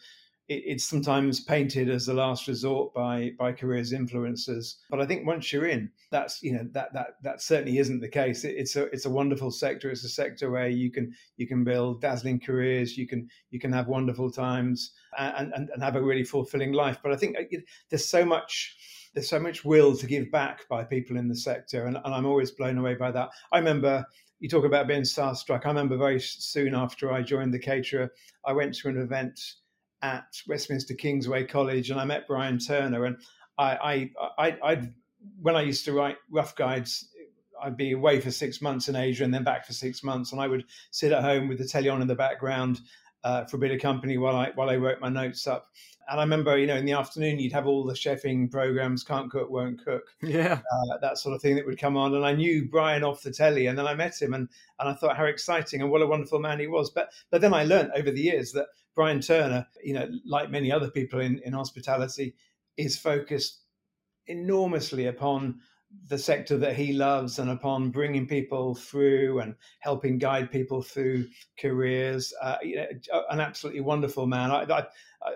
[0.49, 4.77] it, it's sometimes painted as the last resort by by careers influencers.
[4.91, 8.09] But I think once you're in, that's you know that that that certainly isn't the
[8.09, 8.45] case.
[8.45, 9.91] It, it's a it's a wonderful sector.
[9.91, 12.97] It's a sector where you can you can build dazzling careers.
[12.97, 16.99] You can you can have wonderful times and and, and have a really fulfilling life.
[17.03, 17.59] But I think uh,
[17.91, 18.77] there's so much
[19.15, 22.27] there's so much will to give back by people in the sector, and, and I'm
[22.27, 23.31] always blown away by that.
[23.51, 24.05] I remember
[24.39, 25.65] you talk about being starstruck.
[25.65, 28.13] I remember very soon after I joined the caterer,
[28.45, 29.41] I went to an event
[30.03, 33.05] at Westminster Kingsway College, and I met Brian Turner.
[33.05, 33.17] And
[33.59, 34.95] I, I, I, I'd,
[35.41, 37.09] when I used to write rough guides,
[37.63, 40.41] I'd be away for six months in Asia and then back for six months, and
[40.41, 42.81] I would sit at home with the telly on in the background
[43.25, 45.67] uh, for a bit of company while I while I wrote my notes up.
[46.09, 49.29] And I remember, you know, in the afternoon you'd have all the chefing programs, can't
[49.29, 52.15] cook, won't cook, yeah, uh, that sort of thing that would come on.
[52.15, 54.95] And I knew Brian off the telly, and then I met him, and and I
[54.95, 56.91] thought how exciting and what a wonderful man he was.
[56.91, 60.73] But but then I learned over the years that Brian Turner, you know, like many
[60.73, 62.35] other people in, in hospitality,
[62.79, 63.61] is focused
[64.27, 65.61] enormously upon
[66.09, 71.27] the sector that he loves and upon bringing people through and helping guide people through
[71.61, 72.33] careers.
[72.43, 72.87] Uh, you know,
[73.31, 74.51] an absolutely wonderful man.
[74.51, 74.87] I,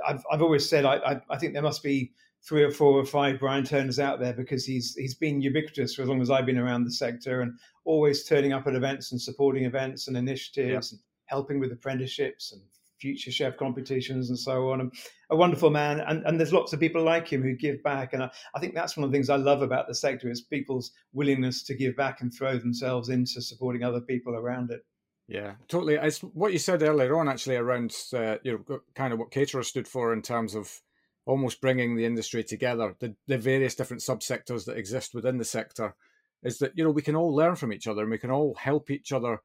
[0.06, 3.38] have I've always said I, I, think there must be three or four or five
[3.38, 6.58] Brian Turners out there because he's he's been ubiquitous for as long as I've been
[6.58, 11.00] around the sector and always turning up at events and supporting events and initiatives and
[11.26, 12.62] helping with apprenticeships and
[13.00, 14.80] future chef competitions and so on.
[14.80, 14.92] And
[15.30, 18.12] a wonderful man, and, and there's lots of people like him who give back.
[18.12, 20.42] And I, I, think that's one of the things I love about the sector is
[20.42, 24.80] people's willingness to give back and throw themselves into supporting other people around it.
[25.28, 25.94] Yeah, totally.
[25.94, 29.62] It's what you said earlier on, actually, around uh, you know kind of what caterer
[29.62, 30.80] stood for in terms of
[31.24, 35.94] almost bringing the industry together, the, the various different subsectors that exist within the sector,
[36.42, 38.54] is that you know we can all learn from each other and we can all
[38.54, 39.40] help each other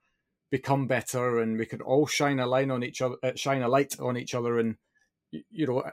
[0.56, 3.68] become better and we can all shine a line on each other uh, shine a
[3.68, 4.78] light on each other and
[5.32, 5.92] you know uh,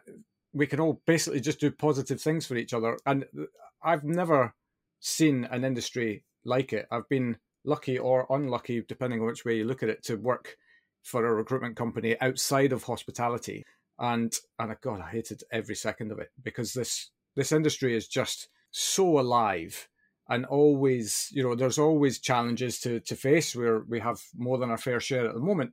[0.53, 2.96] we can all basically just do positive things for each other.
[3.05, 3.46] And uh,
[3.83, 4.55] i've never
[5.01, 6.87] seen an industry like it.
[6.92, 10.57] I've been lucky or unlucky depending on which way you look at it to work
[11.03, 13.64] for a recruitment company outside of hospitality.
[13.98, 18.07] And and uh, god i hated every second of it because this this industry is
[18.07, 19.88] just so alive
[20.33, 24.71] and always, you know, there's always challenges to to face where we have more than
[24.71, 25.73] our fair share at the moment,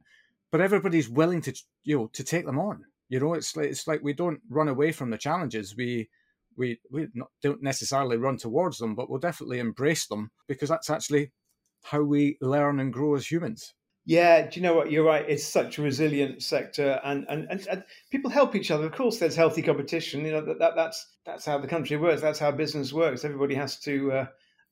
[0.51, 2.83] but everybody's willing to, you know, to take them on.
[3.07, 5.75] You know, it's like it's like we don't run away from the challenges.
[5.77, 6.09] We
[6.57, 10.89] we we not, don't necessarily run towards them, but we'll definitely embrace them because that's
[10.89, 11.31] actually
[11.83, 13.73] how we learn and grow as humans.
[14.05, 14.91] Yeah, do you know what?
[14.91, 15.23] You're right.
[15.27, 18.87] It's such a resilient sector, and and, and, and people help each other.
[18.87, 20.25] Of course, there's healthy competition.
[20.25, 22.21] You know that, that that's that's how the country works.
[22.21, 23.23] That's how business works.
[23.23, 24.25] Everybody has to uh,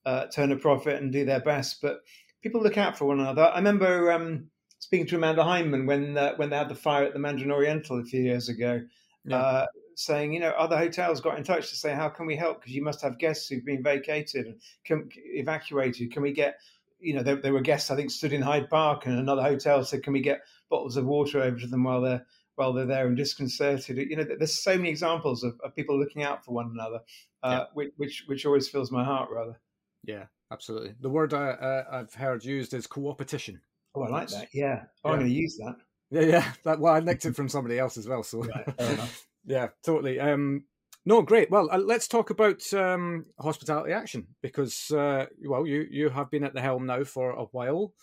[0.07, 1.99] uh, turn a profit and do their best, but
[2.41, 3.43] people look out for one another.
[3.43, 4.47] I remember um,
[4.79, 7.99] speaking to Amanda Hyndman when uh, when they had the fire at the Mandarin Oriental
[7.99, 8.81] a few years ago.
[9.25, 9.37] Yeah.
[9.37, 9.65] Uh,
[9.95, 12.61] saying, you know, other hotels got in touch to say, how can we help?
[12.61, 16.13] Because you must have guests who've been vacated and can, evacuated.
[16.13, 16.59] Can we get
[16.99, 19.83] you know, there, there, were guests I think stood in Hyde Park, and another hotel
[19.83, 23.07] said, "Can we get bottles of water over to them while they're while they're there
[23.07, 26.71] and disconcerted?" You know, there's so many examples of, of people looking out for one
[26.73, 27.01] another,
[27.43, 27.85] uh, yeah.
[27.97, 29.59] which which always fills my heart rather.
[30.03, 30.93] Yeah, absolutely.
[30.99, 33.61] The word I, uh, I've heard used is co-opetition.
[33.95, 34.47] Oh, I like that.
[34.53, 35.13] Yeah, oh, yeah.
[35.13, 35.75] I'm going to use that.
[36.09, 36.51] Yeah, yeah.
[36.63, 38.23] That well, I nicked it from somebody else as well.
[38.23, 38.99] So, right,
[39.45, 40.19] yeah, totally.
[40.19, 40.63] Um,
[41.05, 41.49] no, great.
[41.49, 46.43] Well, uh, let's talk about um, hospitality action because, uh, well, you you have been
[46.43, 47.93] at the helm now for a while.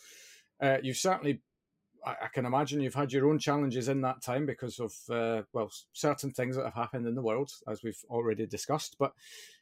[0.60, 1.42] Uh, you've certainly,
[2.06, 5.42] I, I, can imagine, you've had your own challenges in that time because of, uh,
[5.52, 8.96] well, certain things that have happened in the world, as we've already discussed.
[8.98, 9.12] But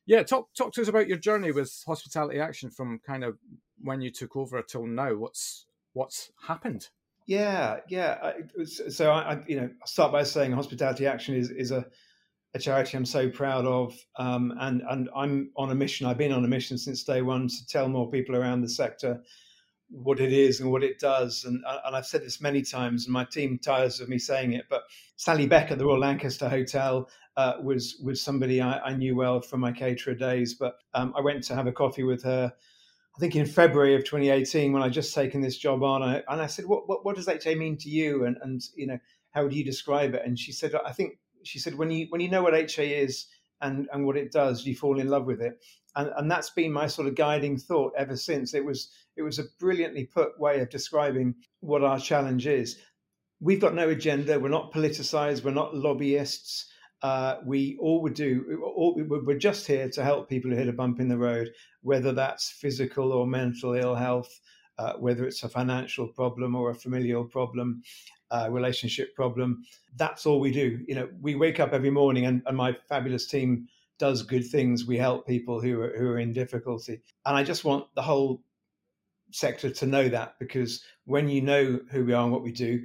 [0.06, 3.38] yeah, talk talk to us about your journey with hospitality action from kind of
[3.80, 5.14] when you took over till now.
[5.14, 6.88] What's what's happened?
[7.26, 8.32] Yeah, yeah.
[8.64, 11.86] so I, I, you know, I'll start by saying hospitality action is is a
[12.54, 16.06] a charity I'm so proud of, um, and and I'm on a mission.
[16.06, 19.22] I've been on a mission since day one to tell more people around the sector
[19.92, 21.44] what it is and what it does.
[21.44, 24.52] And uh, and I've said this many times, and my team tires of me saying
[24.52, 24.64] it.
[24.68, 24.82] But
[25.16, 29.40] Sally Beck at the Royal Lancaster Hotel uh, was was somebody I, I, knew well
[29.40, 30.54] from my caterer days.
[30.54, 32.52] But um, I went to have a coffee with her.
[33.14, 36.40] I think in February of 2018, when I'd just taken this job on, I, and
[36.40, 38.98] I said, "What what, what does HA mean to you?" And and you know,
[39.32, 40.22] how would you describe it?
[40.24, 43.26] And she said, "I think she said, when you when you know what HA is
[43.62, 45.60] and and what it does, you fall in love with it.
[45.94, 48.54] And, and that's been my sort of guiding thought ever since.
[48.54, 52.78] It was it was a brilliantly put way of describing what our challenge is.
[53.40, 54.38] We've got no agenda.
[54.38, 55.44] We're not politicized.
[55.44, 56.68] We're not lobbyists.
[57.02, 60.72] Uh, we all would do, all, we're just here to help people who hit a
[60.72, 64.40] bump in the road, whether that's physical or mental ill health,
[64.78, 67.82] uh, whether it's a financial problem or a familial problem,
[68.32, 69.62] uh, relationship problem.
[69.96, 70.80] That's all we do.
[70.88, 73.68] You know, we wake up every morning, and, and my fabulous team
[73.98, 74.86] does good things.
[74.86, 78.42] We help people who are who are in difficulty, and I just want the whole
[79.30, 82.84] sector to know that because when you know who we are and what we do,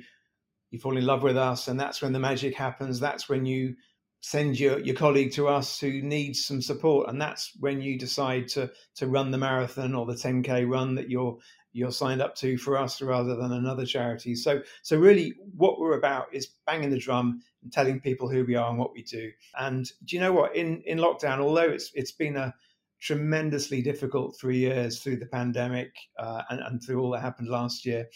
[0.71, 2.99] you fall in love with us, and that's when the magic happens.
[2.99, 3.75] That's when you
[4.19, 8.47] send your, your colleague to us who needs some support and that's when you decide
[8.47, 11.37] to to run the marathon or the 10k run that you're
[11.73, 14.35] you're signed up to for us rather than another charity.
[14.35, 18.55] So so really what we're about is banging the drum and telling people who we
[18.55, 19.31] are and what we do.
[19.59, 20.55] And do you know what?
[20.55, 22.53] In in lockdown although it's it's been a
[22.99, 27.85] tremendously difficult three years through the pandemic uh, and, and through all that happened last
[27.85, 28.07] year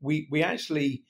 [0.00, 1.04] we we actually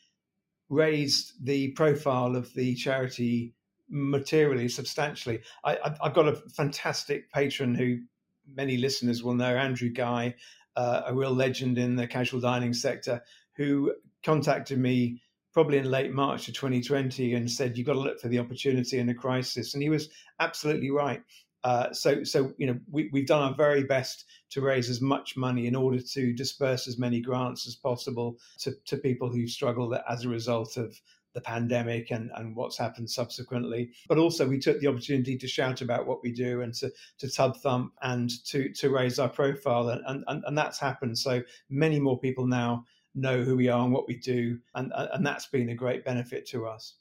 [0.68, 3.54] raised the profile of the charity
[3.88, 5.40] materially, substantially.
[5.64, 7.98] I, have got a fantastic patron who
[8.54, 10.34] many listeners will know, Andrew Guy,
[10.76, 13.22] uh, a real legend in the casual dining sector,
[13.56, 15.20] who contacted me
[15.52, 18.98] probably in late March of 2020 and said, "You've got to look for the opportunity
[18.98, 20.08] in a crisis," and he was
[20.40, 21.22] absolutely right.
[21.64, 25.36] Uh, so, so you know, we, we've done our very best to raise as much
[25.36, 29.96] money in order to disperse as many grants as possible to, to people who struggle
[30.08, 31.00] as a result of
[31.34, 33.90] the pandemic and, and what's happened subsequently.
[34.08, 37.30] But also we took the opportunity to shout about what we do and to, to
[37.30, 39.88] tub thump and to, to raise our profile.
[39.88, 41.18] And, and, and that's happened.
[41.18, 44.58] So many more people now know who we are and what we do.
[44.74, 46.94] And, and that's been a great benefit to us.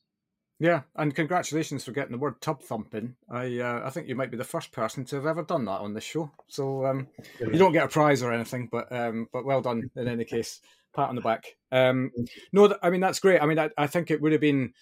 [0.62, 3.16] Yeah, and congratulations for getting the word tub thumping.
[3.28, 5.80] I uh, I think you might be the first person to have ever done that
[5.80, 6.30] on this show.
[6.50, 7.08] So um,
[7.40, 10.62] you don't get a prize or anything, but um, but well done in any case
[10.94, 11.46] pat on the back.
[11.72, 12.12] Um,
[12.52, 13.42] no, I mean that's great.
[13.42, 14.74] I mean, I, I think it would have been.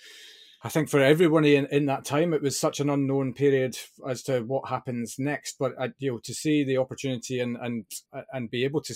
[0.62, 4.24] I think for everyone in, in that time, it was such an unknown period as
[4.24, 5.56] to what happens next.
[5.58, 7.86] But uh, you know, to see the opportunity and and
[8.34, 8.95] and be able to,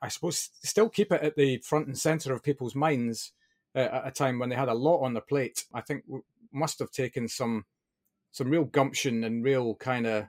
[0.00, 3.32] I, suppose, still keep it at the front and center of people's minds
[3.74, 6.04] uh, at a time when they had a lot on their plate, I think
[6.52, 7.64] must have taken some
[8.30, 10.26] some real gumption and real kind of.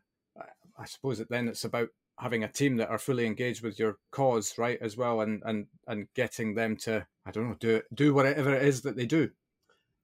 [0.76, 3.98] I suppose that then it's about having a team that are fully engaged with your
[4.12, 8.14] cause, right, as well, and and and getting them to I don't know do do
[8.14, 9.30] whatever it is that they do.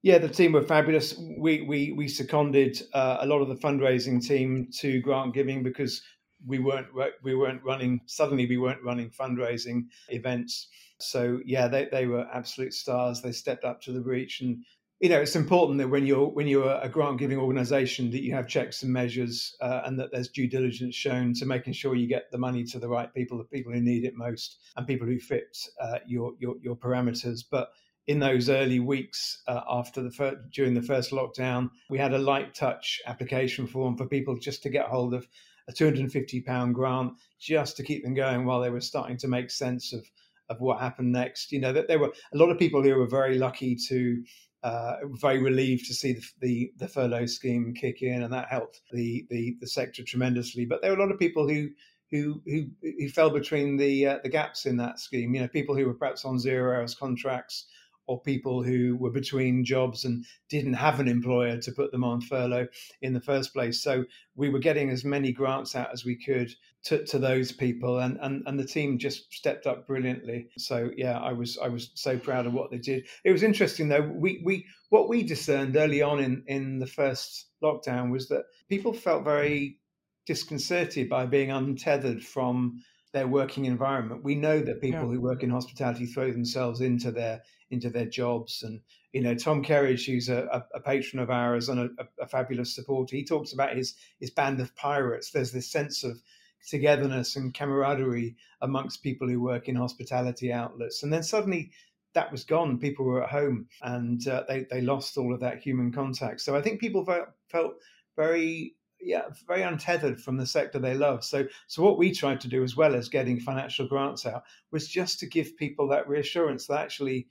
[0.01, 1.19] Yeah, the team were fabulous.
[1.37, 6.01] We we we seconded uh, a lot of the fundraising team to grant giving because
[6.45, 6.87] we weren't
[7.21, 10.69] we weren't running suddenly we weren't running fundraising events.
[10.99, 13.21] So yeah, they they were absolute stars.
[13.21, 14.63] They stepped up to the breach and
[14.99, 18.33] you know it's important that when you're when you're a grant giving organization that you
[18.33, 22.07] have checks and measures uh, and that there's due diligence shown to making sure you
[22.07, 25.07] get the money to the right people the people who need it most and people
[25.07, 27.43] who fit uh, your, your your parameters.
[27.49, 27.69] But
[28.07, 32.19] in those early weeks uh, after the first, during the first lockdown we had a
[32.19, 35.27] light touch application form for people just to get hold of
[35.69, 39.49] a 250 pound grant just to keep them going while they were starting to make
[39.49, 40.03] sense of
[40.49, 41.51] of what happened next.
[41.51, 44.23] You know that there were a lot of people who were very lucky to
[44.63, 48.81] uh, very relieved to see the, the, the furlough scheme kick in, and that helped
[48.91, 50.65] the, the the sector tremendously.
[50.65, 51.69] But there were a lot of people who
[52.11, 55.33] who who, who fell between the uh, the gaps in that scheme.
[55.33, 57.67] You know, people who were perhaps on zero hours contracts
[58.09, 62.19] or people who were between jobs and didn't have an employer to put them on
[62.19, 62.67] furlough
[63.03, 63.83] in the first place.
[63.83, 64.03] So
[64.35, 66.51] we were getting as many grants out as we could
[66.85, 70.49] to, to those people and, and and the team just stepped up brilliantly.
[70.57, 73.05] So yeah, I was I was so proud of what they did.
[73.23, 77.45] It was interesting though, we we what we discerned early on in, in the first
[77.63, 79.77] lockdown was that people felt very
[80.25, 82.81] disconcerted by being untethered from
[83.13, 84.23] their working environment.
[84.23, 85.07] We know that people yeah.
[85.07, 87.41] who work in hospitality throw themselves into their
[87.71, 88.63] into their jobs.
[88.63, 88.81] And
[89.13, 93.15] you know, Tom Kerridge, who's a, a patron of ours and a, a, fabulous supporter,
[93.15, 95.31] he talks about his his band of pirates.
[95.31, 96.21] There's this sense of
[96.67, 101.71] togetherness and camaraderie amongst people who work in hospitality outlets, and then suddenly
[102.13, 102.79] that was gone.
[102.79, 106.41] People were at home and uh, they they lost all of that human contact.
[106.41, 107.73] So I think people felt felt
[108.15, 111.23] very yeah, very untethered from the sector they love.
[111.23, 114.87] So, so what we tried to do, as well as getting financial grants out, was
[114.87, 117.27] just to give people that reassurance that actually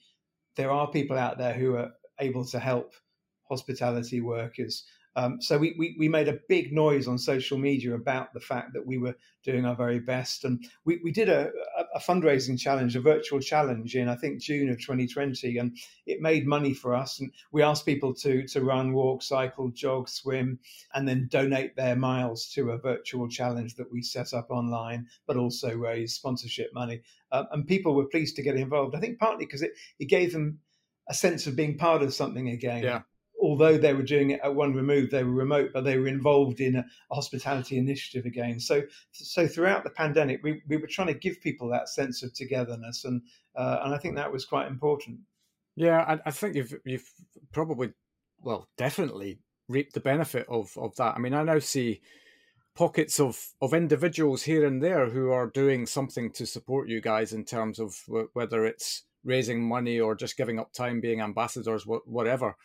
[0.56, 2.94] there are people out there who are able to help
[3.48, 4.84] hospitality workers
[5.16, 8.72] Um, so we, we, we made a big noise on social media about the fact
[8.74, 11.50] that we were doing our very best, and we, we did a,
[11.94, 16.46] a fundraising challenge, a virtual challenge in I think June of 2020, and it made
[16.46, 17.18] money for us.
[17.18, 20.58] And we asked people to to run, walk, cycle, jog, swim,
[20.94, 25.36] and then donate their miles to a virtual challenge that we set up online, but
[25.36, 27.02] also raise sponsorship money.
[27.32, 28.94] Uh, and people were pleased to get involved.
[28.94, 30.60] I think partly because it, it gave them
[31.08, 32.82] a sense of being part of something again.
[32.82, 33.02] Yeah
[33.40, 36.60] although they were doing it at one remove, they were remote, but they were involved
[36.60, 38.60] in a, hospitality initiative again.
[38.60, 38.82] So,
[39.12, 43.04] so throughout the pandemic, we, we were trying to give people that sense of togetherness,
[43.04, 43.22] and
[43.56, 45.20] uh, and I think that was quite important.
[45.76, 47.10] Yeah, I, I think you've you've
[47.52, 47.92] probably,
[48.40, 51.14] well, definitely reaped the benefit of of that.
[51.14, 52.00] I mean, I now see
[52.74, 57.32] pockets of of individuals here and there who are doing something to support you guys
[57.32, 61.84] in terms of w- whether it's raising money or just giving up time being ambassadors
[61.84, 62.56] whatever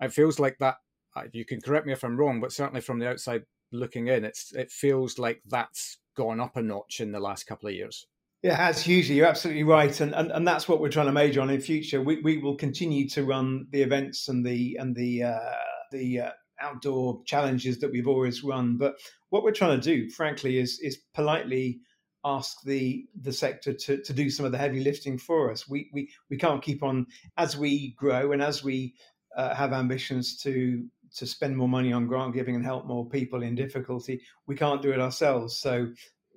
[0.00, 0.76] it feels like that.
[1.16, 3.42] Uh, you can correct me if I'm wrong, but certainly from the outside
[3.72, 7.68] looking in, it's it feels like that's gone up a notch in the last couple
[7.68, 8.06] of years.
[8.42, 9.16] It has hugely.
[9.16, 12.00] You're absolutely right, and, and and that's what we're trying to major on in future.
[12.00, 15.54] We we will continue to run the events and the and the uh,
[15.90, 16.30] the uh,
[16.60, 18.76] outdoor challenges that we've always run.
[18.76, 18.94] But
[19.30, 21.80] what we're trying to do, frankly, is is politely
[22.24, 25.68] ask the the sector to, to do some of the heavy lifting for us.
[25.68, 28.94] We we we can't keep on as we grow and as we
[29.36, 30.84] uh, have ambitions to
[31.16, 34.82] to spend more money on grant giving and help more people in difficulty, we can't
[34.82, 35.56] do it ourselves.
[35.56, 35.88] So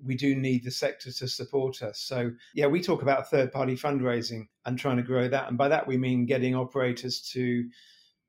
[0.04, 2.00] we do need the sector to support us.
[2.00, 5.68] So yeah, we talk about third party fundraising and trying to grow that, and by
[5.68, 7.68] that we mean getting operators to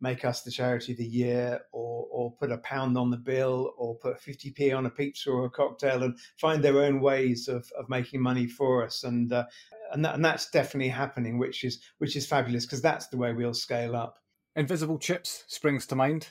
[0.01, 3.73] make us the charity of the year or or put a pound on the bill
[3.79, 7.71] or put 50p on a pizza or a cocktail and find their own ways of,
[7.79, 9.45] of making money for us and uh,
[9.93, 13.33] and, that, and that's definitely happening which is which is fabulous because that's the way
[13.33, 14.19] we'll scale up
[14.55, 16.29] Invisible chips springs to mind.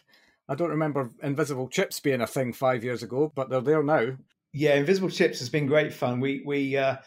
[0.48, 4.18] I don't remember invisible chips being a thing five years ago, but they're there now.
[4.54, 6.20] Yeah, invisible chips has been great fun.
[6.20, 6.98] We we uh,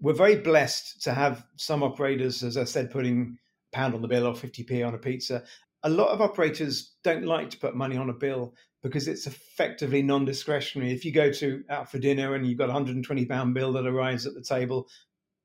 [0.00, 3.38] we're very blessed to have some operators, as I said, putting
[3.72, 5.42] pound on the bill or 50p on a pizza.
[5.82, 10.02] A lot of operators don't like to put money on a bill because it's effectively
[10.02, 10.92] non-discretionary.
[10.92, 13.86] If you go to out for dinner and you've got a 120 pound bill that
[13.86, 14.88] arrives at the table,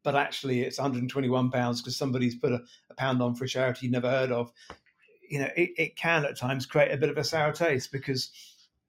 [0.03, 3.85] but actually it's 121 pounds because somebody's put a, a, pound on for a charity
[3.85, 4.51] you never heard of,
[5.31, 8.31] you know, it, it can at times create a bit of a sour taste because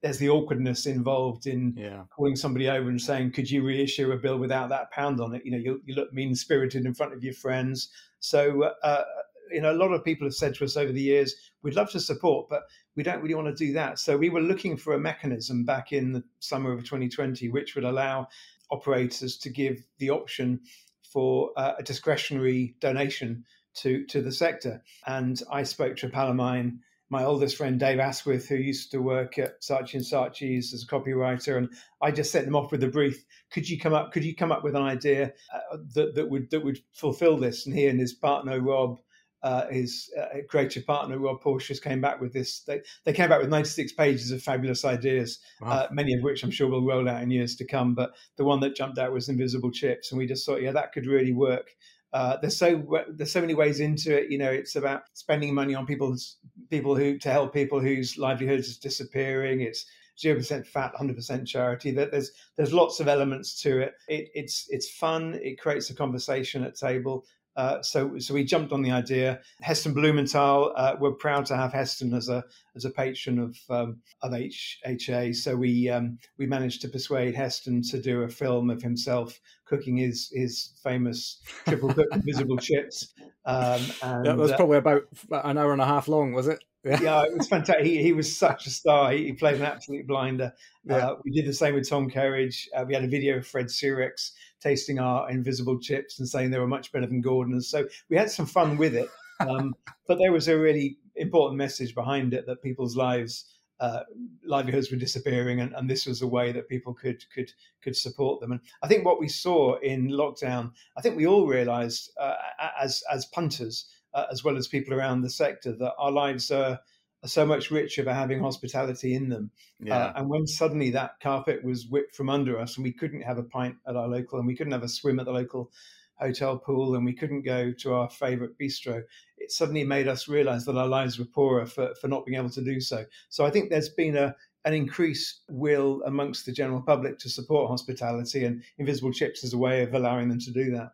[0.01, 2.03] there's the awkwardness involved in yeah.
[2.13, 5.45] calling somebody over and saying, "Could you reissue a bill without that pound on it?"
[5.45, 7.87] You know, you, you look mean spirited in front of your friends.
[8.19, 9.03] So, uh,
[9.51, 11.89] you know, a lot of people have said to us over the years, "We'd love
[11.91, 12.63] to support, but
[12.97, 15.93] we don't really want to do that." So, we were looking for a mechanism back
[15.93, 18.27] in the summer of 2020 which would allow
[18.69, 20.59] operators to give the option
[21.03, 24.81] for uh, a discretionary donation to to the sector.
[25.05, 28.91] And I spoke to a pal of mine, my oldest friend Dave Asquith, who used
[28.91, 31.69] to work at Saatchi and Saatchi's as a copywriter, and
[32.01, 33.23] I just sent them off with a brief.
[33.51, 34.11] Could you come up?
[34.11, 37.65] Could you come up with an idea uh, that that would that would fulfil this?
[37.65, 38.99] And he and his partner Rob.
[39.43, 42.61] Uh, his uh, creative partner Rob Porteous came back with this.
[42.61, 45.69] They, they came back with 96 pages of fabulous ideas, wow.
[45.69, 47.93] uh, many of which I'm sure will roll out in years to come.
[47.93, 50.93] But the one that jumped out was Invisible Chips, and we just thought, yeah, that
[50.93, 51.71] could really work.
[52.13, 54.29] Uh, there's so there's so many ways into it.
[54.29, 56.37] You know, it's about spending money on people's
[56.69, 59.61] people who to help people whose livelihoods is disappearing.
[59.61, 59.85] It's
[60.19, 61.91] zero percent fat, hundred percent charity.
[61.91, 63.93] That there's there's lots of elements to it.
[64.07, 64.29] it.
[64.35, 65.39] It's it's fun.
[65.41, 67.25] It creates a conversation at table.
[67.55, 69.39] Uh, so, so we jumped on the idea.
[69.61, 72.43] Heston Blumenthal, uh, we're proud to have Heston as a
[72.75, 75.35] as a patron of um, of HHA.
[75.35, 79.97] So we um, we managed to persuade Heston to do a film of himself cooking
[79.97, 83.13] his his famous triple cooked invisible chips.
[83.45, 86.63] Um, and, that was uh, probably about an hour and a half long, was it?
[86.83, 87.85] Yeah, yeah it was fantastic.
[87.85, 89.11] He, he was such a star.
[89.11, 90.53] He, he played an absolute blinder.
[90.85, 90.95] Yeah.
[90.95, 92.67] Uh, we did the same with Tom Kerridge.
[92.75, 94.31] Uh, we had a video of Fred Sirieix
[94.63, 97.67] tasting our invisible chips and saying they were much better than Gordon's.
[97.67, 99.09] So we had some fun with it.
[99.41, 99.75] Um,
[100.07, 104.03] but there was a really important message behind it that people's lives uh,
[104.45, 107.51] livelihoods were disappearing, and, and, this was a way that people could could
[107.81, 108.53] could support them.
[108.53, 112.35] And I think what we saw in lockdown, I think we all realised uh,
[112.79, 116.79] as as punters, uh, as well as people around the sector, that our lives are,
[117.23, 119.51] are so much richer for having hospitality in them.
[119.89, 123.37] Uh, and when suddenly that carpet was whipped from under us, and we couldn't have
[123.37, 125.71] a pint at our local, and we couldn't have a swim at the local
[126.19, 129.03] hotel pool and we couldn't go to our favorite bistro,
[129.37, 132.49] it suddenly made us realize that our lives were poorer for, for not being able
[132.49, 133.05] to do so.
[133.29, 137.69] So I think there's been a an increased will amongst the general public to support
[137.69, 140.91] hospitality, and Invisible Chips is a way of allowing them to do that.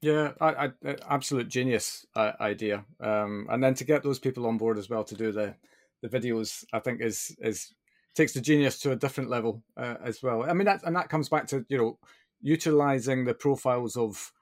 [0.00, 4.56] Yeah, I, I, absolute genius uh, idea, um, and then to get those people on
[4.56, 5.56] board as well to do the
[6.02, 7.74] the videos, I think, is is
[8.14, 10.42] takes the genius to a different level uh, as well.
[10.42, 11.98] I mean, that and that comes back to you know
[12.40, 14.32] utilizing the profiles of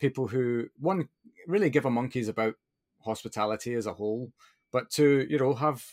[0.00, 1.08] people who one
[1.46, 2.54] really give a monkeys about
[3.04, 4.32] hospitality as a whole,
[4.72, 5.84] but to you know have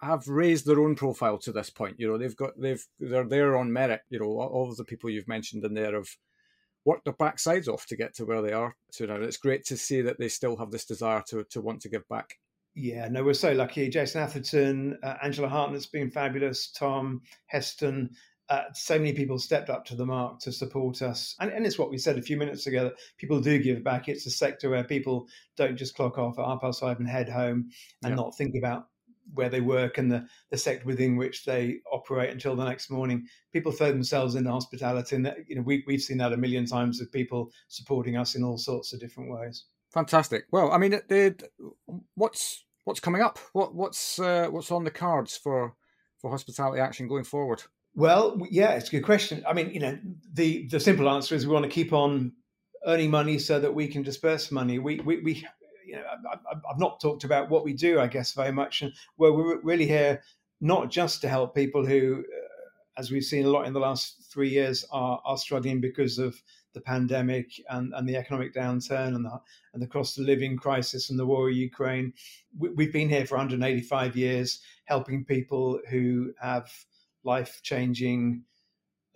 [0.00, 1.96] have raised their own profile to this point.
[1.98, 4.02] You know, they've got they've they're there on merit.
[4.08, 6.08] You know, all of the people you've mentioned in there have
[6.84, 9.16] worked their backsides off to get to where they are now.
[9.16, 12.08] It's great to see that they still have this desire to to want to give
[12.08, 12.38] back.
[12.74, 13.88] Yeah, no, we're so lucky.
[13.88, 16.70] Jason Atherton, uh, Angela Hartnett's been fabulous.
[16.70, 18.10] Tom Heston,
[18.48, 21.34] uh, so many people stepped up to the mark to support us.
[21.40, 24.08] And, and, it's what we said a few minutes ago that people do give back.
[24.08, 27.28] It's a sector where people don't just clock off at half past five and head
[27.28, 27.70] home
[28.02, 28.16] and yeah.
[28.16, 28.86] not think about
[29.34, 33.26] where they work and the, the sector within which they operate until the next morning.
[33.52, 35.16] People throw themselves into hospitality.
[35.16, 38.42] And, you know, we, we've seen that a million times with people supporting us in
[38.42, 39.64] all sorts of different ways.
[39.92, 40.44] Fantastic.
[40.52, 41.42] Well, I mean, it,
[42.14, 43.38] what's what's coming up?
[43.52, 45.74] What what's uh, what's on the cards for
[46.18, 47.62] for hospitality action going forward?
[47.94, 49.44] Well, yeah, it's a good question.
[49.48, 49.98] I mean, you know,
[50.32, 52.32] the the simple answer is we want to keep on
[52.86, 54.78] earning money so that we can disperse money.
[54.78, 55.46] We we, we
[55.84, 56.36] you know, I,
[56.68, 59.86] have not talked about what we do, I guess, very much, and where we're really
[59.86, 60.22] here
[60.60, 64.30] not just to help people who, uh, as we've seen a lot in the last
[64.32, 66.40] three years, are are struggling because of
[66.72, 69.40] the pandemic and, and the economic downturn and the,
[69.74, 72.12] and the cost of living crisis and the war in Ukraine.
[72.58, 76.70] We, have been here for 185 years, helping people who have
[77.24, 78.44] life changing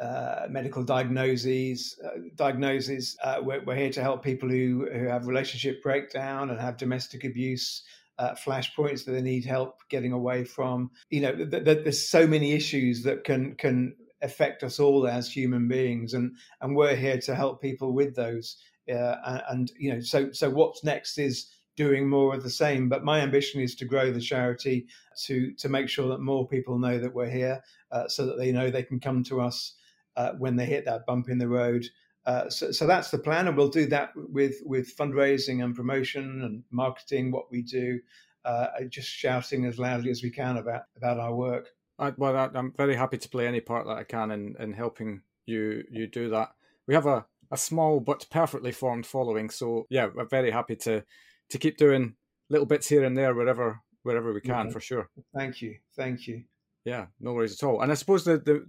[0.00, 1.98] uh, medical diagnoses.
[2.04, 3.16] Uh, diagnoses.
[3.22, 7.24] Uh, we're, we're, here to help people who, who have relationship breakdown and have domestic
[7.24, 7.82] abuse.
[8.16, 10.88] Uh, flashpoints that they need help getting away from.
[11.10, 15.30] You know, th- th- there's so many issues that can can affect us all as
[15.30, 18.56] human beings, and and we're here to help people with those.
[18.86, 22.88] Uh, and, you know, so so what's next is doing more of the same.
[22.88, 24.86] But my ambition is to grow the charity
[25.24, 28.52] to to make sure that more people know that we're here, uh, so that they
[28.52, 29.74] know they can come to us
[30.16, 31.86] uh, when they hit that bump in the road.
[32.26, 36.42] Uh, so, so that's the plan, and we'll do that with with fundraising and promotion
[36.42, 37.30] and marketing.
[37.30, 38.00] What we do,
[38.44, 41.68] uh, just shouting as loudly as we can about about our work.
[41.98, 44.72] I, well, I, am very happy to play any part that I can in, in
[44.72, 46.50] helping you you do that.
[46.86, 51.04] We have a, a small but perfectly formed following, so yeah, we're very happy to
[51.50, 52.14] to keep doing
[52.50, 54.72] little bits here and there wherever wherever we can yeah.
[54.72, 55.08] for sure.
[55.34, 56.44] Thank you, thank you.
[56.84, 57.80] Yeah, no worries at all.
[57.80, 58.66] And I suppose that the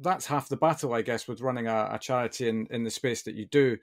[0.00, 3.22] that's half the battle, I guess, with running a, a charity in in the space
[3.22, 3.76] that you do,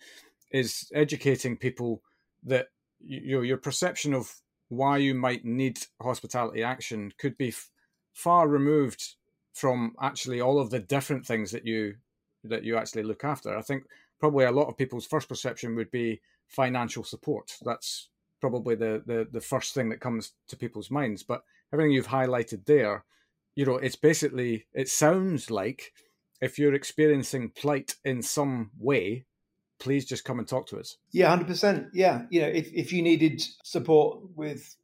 [0.51, 2.01] is educating people
[2.43, 2.67] that
[2.99, 4.33] you your perception of
[4.69, 7.53] why you might need hospitality action could be
[8.15, 9.15] far removed
[9.53, 11.95] from actually all of the different things that you
[12.43, 13.55] that you actually look after.
[13.55, 13.83] I think
[14.19, 17.57] probably a lot of people's first perception would be financial support.
[17.63, 18.09] That's
[18.41, 21.23] probably the, the the first thing that comes to people's minds.
[21.23, 23.03] But everything you've highlighted there,
[23.55, 25.93] you know, it's basically it sounds like
[26.41, 29.25] if you're experiencing plight in some way,
[29.79, 30.97] please just come and talk to us.
[31.11, 31.87] Yeah, hundred percent.
[31.93, 34.75] Yeah, you know, if if you needed support with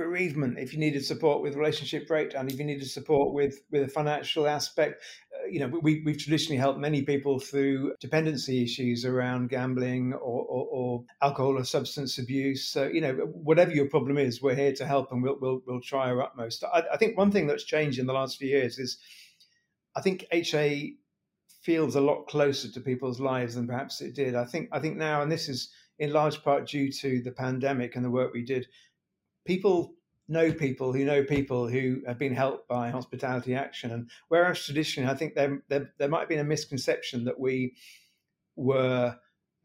[0.00, 3.88] bereavement, if you needed support with relationship breakdown, if you needed support with with a
[3.88, 5.02] financial aspect,
[5.34, 10.40] uh, you know, we we've traditionally helped many people through dependency issues around gambling or,
[10.54, 12.64] or, or, alcohol or substance abuse.
[12.64, 13.12] So you know,
[13.50, 16.64] whatever your problem is, we're here to help, and we'll we'll, we'll try our utmost.
[16.64, 18.96] I, I think one thing that's changed in the last few years is,
[19.94, 20.94] I think HA
[21.62, 24.34] feels a lot closer to people's lives than perhaps it did.
[24.34, 27.96] I think I think now, and this is in large part due to the pandemic
[27.96, 28.66] and the work we did
[29.44, 29.94] people
[30.28, 33.90] know people who know people who have been helped by hospitality action.
[33.90, 37.74] And whereas traditionally, I think there, there, there might have been a misconception that we
[38.56, 39.16] were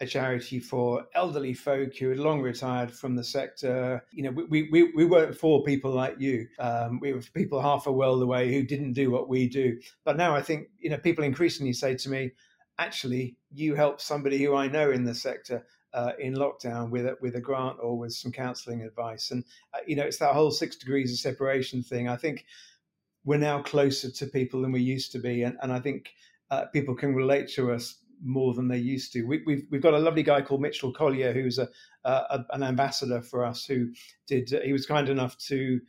[0.01, 4.03] a charity for elderly folk who had long retired from the sector.
[4.11, 6.47] You know, we, we, we weren't for people like you.
[6.59, 9.79] Um, we were for people half a world away who didn't do what we do.
[10.03, 12.31] But now I think, you know, people increasingly say to me,
[12.77, 15.65] actually, you help somebody who I know in the sector
[15.95, 19.31] uh, in lockdown with a, with a grant or with some counselling advice.
[19.31, 19.43] And
[19.73, 22.09] uh, you know, it's that whole six degrees of separation thing.
[22.09, 22.45] I think
[23.23, 26.09] we're now closer to people than we used to be, and, and I think
[26.51, 29.23] uh, people can relate to us more than they used to.
[29.23, 31.69] We, have we've, we've got a lovely guy called Mitchell Collier, who's a,
[32.03, 33.65] a an ambassador for us.
[33.65, 33.91] Who
[34.27, 35.79] did he was kind enough to.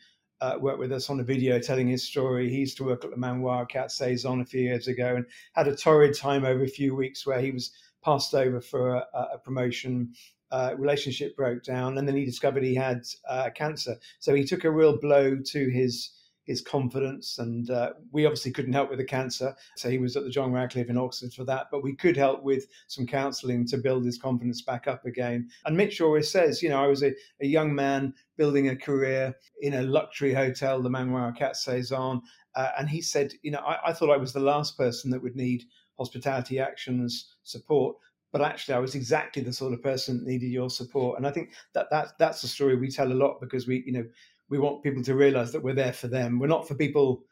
[0.43, 2.51] Uh, work with us on a video telling his story.
[2.51, 5.75] He used to work at the Manoir Quat'Saisons a few years ago and had a
[5.75, 7.71] torrid time over a few weeks where he was
[8.07, 10.15] passed over for a, a promotion.
[10.53, 13.97] Uh, relationship broke down, and then he discovered he had uh, cancer.
[14.21, 16.13] So he took a real blow to his
[16.47, 17.39] his confidence.
[17.39, 19.55] And uh, we obviously couldn't help with the cancer.
[19.77, 21.67] So he was at the John Radcliffe in Oxford for that.
[21.71, 25.49] But we could help with some counselling to build his confidence back up again.
[25.65, 29.35] And Mitch always says, you know, I was a, a young man building a career
[29.61, 32.23] in a luxury hotel, the Manoir Quatre Saisons.
[32.55, 35.23] Uh, and he said, you know, I, I thought I was the last person that
[35.23, 35.65] would need
[35.99, 37.97] hospitality actions support
[38.33, 41.17] but actually I was exactly the sort of person that needed your support.
[41.17, 43.93] And I think that, that that's the story we tell a lot because we, you
[43.93, 44.05] know,
[44.51, 46.39] we want people to realize that we're there for them.
[46.39, 47.25] We're not for people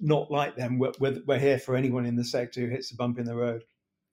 [0.00, 0.78] not like them.
[0.78, 3.34] We're, we're, we're here for anyone in the sector who hits a bump in the
[3.34, 3.64] road.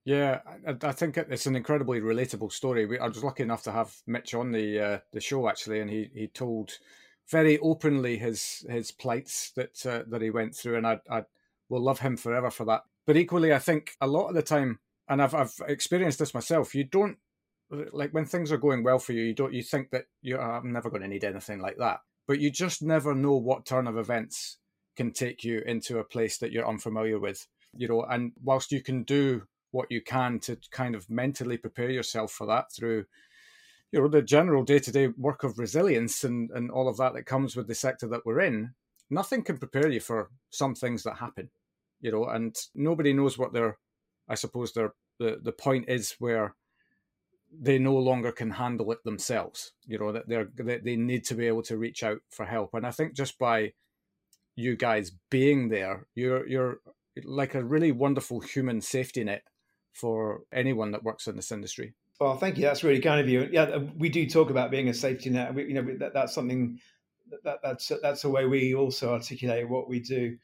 [0.03, 2.85] Yeah, I, I think it's an incredibly relatable story.
[2.85, 5.89] We, I was lucky enough to have Mitch on the uh, the show actually, and
[5.89, 6.77] he, he told
[7.29, 11.23] very openly his his plights that uh, that he went through, and I I
[11.69, 12.81] will love him forever for that.
[13.07, 16.75] But equally, I think a lot of the time, and I've I've experienced this myself.
[16.75, 17.17] You don't
[17.69, 19.23] like when things are going well for you.
[19.23, 21.99] You don't you think that you ah, I'm never going to need anything like that
[22.27, 24.57] but you just never know what turn of events
[24.95, 28.81] can take you into a place that you're unfamiliar with you know and whilst you
[28.81, 33.05] can do what you can to kind of mentally prepare yourself for that through
[33.91, 37.55] you know the general day-to-day work of resilience and and all of that that comes
[37.55, 38.73] with the sector that we're in
[39.09, 41.49] nothing can prepare you for some things that happen
[41.99, 43.77] you know and nobody knows what their
[44.27, 46.55] i suppose the, the point is where
[47.61, 49.73] they no longer can handle it themselves.
[49.85, 52.73] You know that they're that they need to be able to reach out for help.
[52.73, 53.73] And I think just by
[54.55, 56.79] you guys being there, you're you're
[57.23, 59.43] like a really wonderful human safety net
[59.93, 61.93] for anyone that works in this industry.
[62.19, 62.63] Well, thank you.
[62.63, 63.47] That's really kind of you.
[63.51, 65.53] Yeah, uh, we do talk about being a safety net.
[65.53, 66.79] We, you know, that, that's something
[67.43, 70.37] that, that's that's the way we also articulate what we do.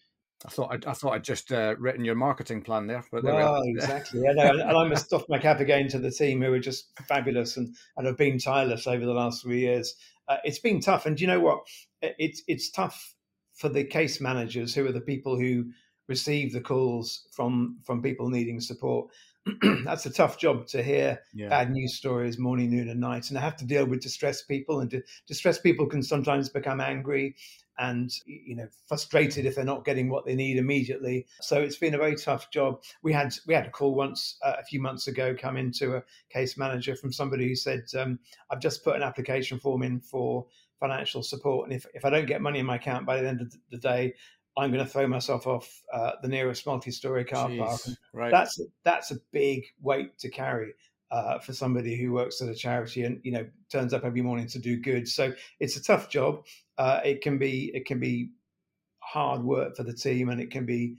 [0.45, 3.35] I thought I'd, I thought I'd just uh, written your marketing plan there, but there
[3.35, 4.21] well, exactly.
[4.23, 6.59] Yeah, no, and, and I must off my cap again to the team who are
[6.59, 9.95] just fabulous and, and have been tireless over the last three years.
[10.27, 11.59] Uh, it's been tough, and you know what?
[12.01, 13.15] It's it's tough
[13.53, 15.65] for the case managers who are the people who
[16.07, 19.09] receive the calls from from people needing support.
[19.85, 21.49] That's a tough job to hear yeah.
[21.49, 24.79] bad news stories morning, noon, and night, and I have to deal with distressed people.
[24.79, 27.35] And distressed people can sometimes become angry
[27.81, 31.25] and you know frustrated if they're not getting what they need immediately.
[31.41, 32.81] So it's been a very tough job.
[33.01, 36.03] We had we had a call once uh, a few months ago come into a
[36.29, 38.19] case manager from somebody who said, um,
[38.49, 40.45] "I've just put an application form in for
[40.79, 43.41] financial support, and if if I don't get money in my account by the end
[43.41, 44.13] of the day."
[44.57, 47.81] I'm going to throw myself off uh, the nearest multi-story car Jeez, park.
[48.13, 48.31] Right.
[48.31, 50.73] That's that's a big weight to carry
[51.11, 54.47] uh, for somebody who works at a charity and you know turns up every morning
[54.47, 55.07] to do good.
[55.07, 56.45] So it's a tough job.
[56.81, 58.31] Uh, it can be it can be
[59.01, 60.95] hard work for the team and it can be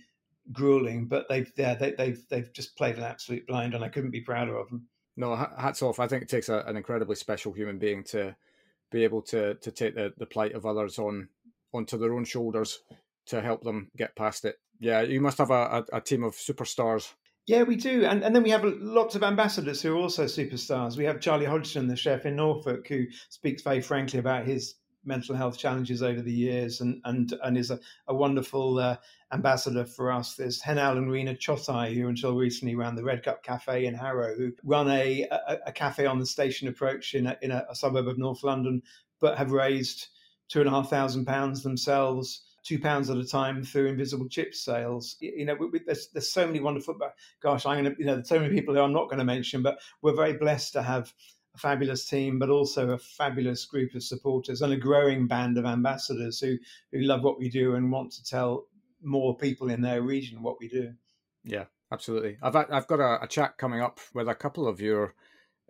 [0.52, 1.08] grueling.
[1.08, 4.20] But they've yeah, they, they've they've just played an absolute blind, and I couldn't be
[4.20, 4.86] prouder of them.
[5.16, 5.98] No, hats off.
[5.98, 8.36] I think it takes a, an incredibly special human being to
[8.92, 11.28] be able to to take the, the plight of others on
[11.74, 12.78] onto their own shoulders
[13.26, 14.60] to help them get past it.
[14.78, 17.12] Yeah, you must have a, a, a team of superstars
[17.46, 20.96] yeah, we do, and and then we have lots of ambassadors who are also superstars.
[20.96, 25.34] We have Charlie Hodson, the chef in Norfolk, who speaks very frankly about his mental
[25.34, 27.78] health challenges over the years, and and and is a,
[28.08, 28.96] a wonderful uh,
[29.32, 30.34] ambassador for us.
[30.34, 34.34] There's Henal and Rena Chotai, who until recently ran the Red Cup Cafe in Harrow,
[34.36, 37.74] who run a a, a cafe on the station approach in a, in a, a
[37.74, 38.82] suburb of North London,
[39.20, 40.08] but have raised
[40.48, 44.54] two and a half thousand pounds themselves two pounds at a time through invisible chip
[44.54, 45.16] sales.
[45.20, 46.96] You know, we, we, there's there's so many wonderful.
[47.42, 49.78] Gosh, I'm gonna you know so many people who I'm not going to mention, but
[50.00, 51.12] we're very blessed to have
[51.54, 55.66] a fabulous team, but also a fabulous group of supporters and a growing band of
[55.66, 56.56] ambassadors who
[56.92, 58.66] who love what we do and want to tell
[59.02, 60.92] more people in their region what we do.
[61.44, 62.38] Yeah, absolutely.
[62.42, 65.14] I've I've got a, a chat coming up with a couple of your,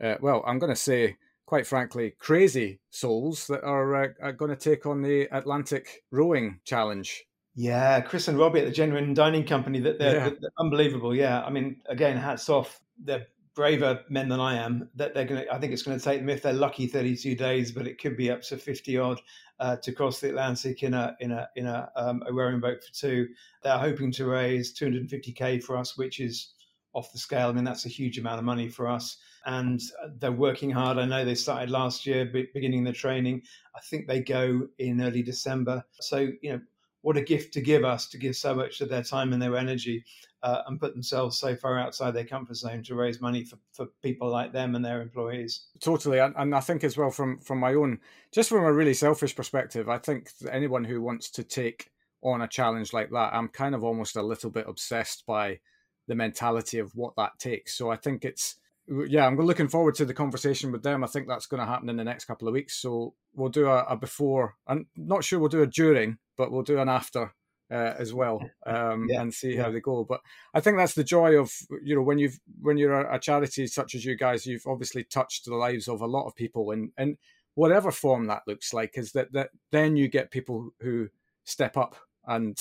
[0.03, 1.17] uh, well, I'm going to say
[1.53, 6.61] quite frankly, crazy souls that are, uh, are going to take on the Atlantic Rowing
[6.65, 7.25] Challenge.
[7.55, 10.31] Yeah, Chris and Robbie at the Genuine Dining Company, that they're, yeah.
[10.41, 11.15] they're, unbelievable.
[11.15, 12.81] Yeah, I mean, again, hats off.
[13.05, 14.89] They're braver men than I am.
[14.95, 15.53] That they're going to.
[15.53, 18.17] I think it's going to take them, if they're lucky, 32 days, but it could
[18.17, 19.21] be up to 50 odd
[19.61, 22.83] uh, to cross the Atlantic in a in a in a, um, a rowing boat
[22.83, 23.29] for two.
[23.63, 26.55] They're hoping to raise 250k for us, which is
[26.95, 27.49] off the scale.
[27.49, 29.81] I mean, that's a huge amount of money for us and
[30.19, 30.99] they're working hard.
[30.99, 33.43] I know they started last year, beginning the training.
[33.75, 35.85] I think they go in early December.
[36.01, 36.61] So, you know,
[37.03, 39.57] what a gift to give us to give so much of their time and their
[39.57, 40.05] energy
[40.43, 43.87] uh, and put themselves so far outside their comfort zone to raise money for, for
[44.03, 45.67] people like them and their employees.
[45.81, 46.19] Totally.
[46.19, 48.01] And I think as well from, from my own,
[48.33, 51.91] just from a really selfish perspective, I think anyone who wants to take
[52.23, 55.61] on a challenge like that, I'm kind of almost a little bit obsessed by
[56.09, 57.77] the mentality of what that takes.
[57.77, 58.57] So I think it's
[58.89, 61.05] yeah, I'm looking forward to the conversation with them.
[61.05, 62.81] I think that's going to happen in the next couple of weeks.
[62.81, 64.57] So we'll do a, a before.
[64.67, 67.33] I'm not sure we'll do a during, but we'll do an after
[67.73, 69.65] uh, as well um, yeah, and see yeah.
[69.65, 70.05] how they go.
[70.05, 70.21] But
[70.55, 71.53] I think that's the joy of
[71.83, 75.47] you know when you've when you're a, charity such as you guys, you've obviously touched
[75.47, 77.17] the lives of a lot of people, and and
[77.55, 81.09] whatever form that looks like is that that then you get people who
[81.45, 82.59] step up and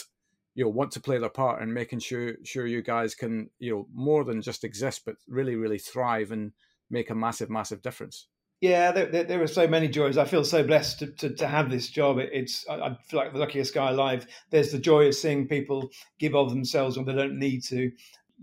[0.55, 3.74] you know want to play their part in making sure sure you guys can you
[3.74, 6.53] know more than just exist, but really really thrive and
[6.89, 8.28] make a massive massive difference.
[8.62, 10.20] Yeah, there, there, there, are so many joys.
[10.20, 12.20] I feel so blessed to, to, to have this job.
[12.20, 14.28] It, it's I, feel like the luckiest guy alive.
[14.51, 15.89] There's the joy of seeing people
[16.20, 17.91] give of themselves when they don't need to,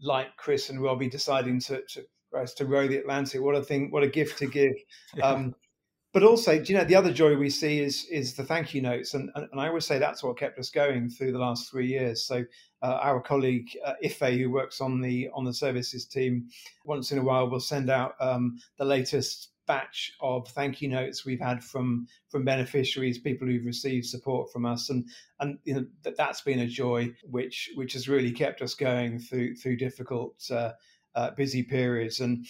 [0.03, 3.41] like Chris and Robbie deciding to to, to row the Atlantic.
[3.41, 3.93] What a thing!
[3.93, 4.75] What a gift to give.
[5.23, 5.55] Um,
[6.15, 8.83] but also, do you know, the other joy we see is is the thank you
[8.83, 11.71] notes, and and, and I always say that's what kept us going through the last
[11.71, 12.25] three years.
[12.25, 12.45] So
[12.83, 16.49] uh, our colleague uh, Ife, who works on the on the services team,
[16.85, 21.25] once in a while will send out um, the latest batch of thank you notes
[21.25, 25.07] we've had from from beneficiaries, people who've received support from us, and
[25.39, 29.21] and you know that that's been a joy, which which has really kept us going
[29.21, 30.73] through through difficult, uh,
[31.15, 32.19] uh, busy periods.
[32.19, 32.45] And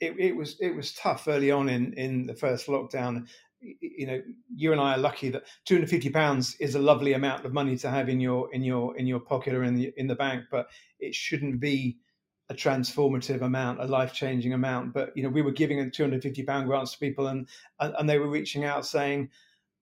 [0.00, 3.28] it, it was it was tough early on in in the first lockdown.
[3.60, 4.22] You know,
[4.54, 7.52] you and I are lucky that two hundred fifty pounds is a lovely amount of
[7.52, 10.14] money to have in your in your in your pocket or in the in the
[10.14, 10.68] bank, but
[10.98, 11.98] it shouldn't be
[12.48, 14.92] a transformative amount, a life changing amount.
[14.92, 17.48] But you know, we were giving a two hundred fifty pound grants to people, and,
[17.80, 19.28] and, and they were reaching out saying,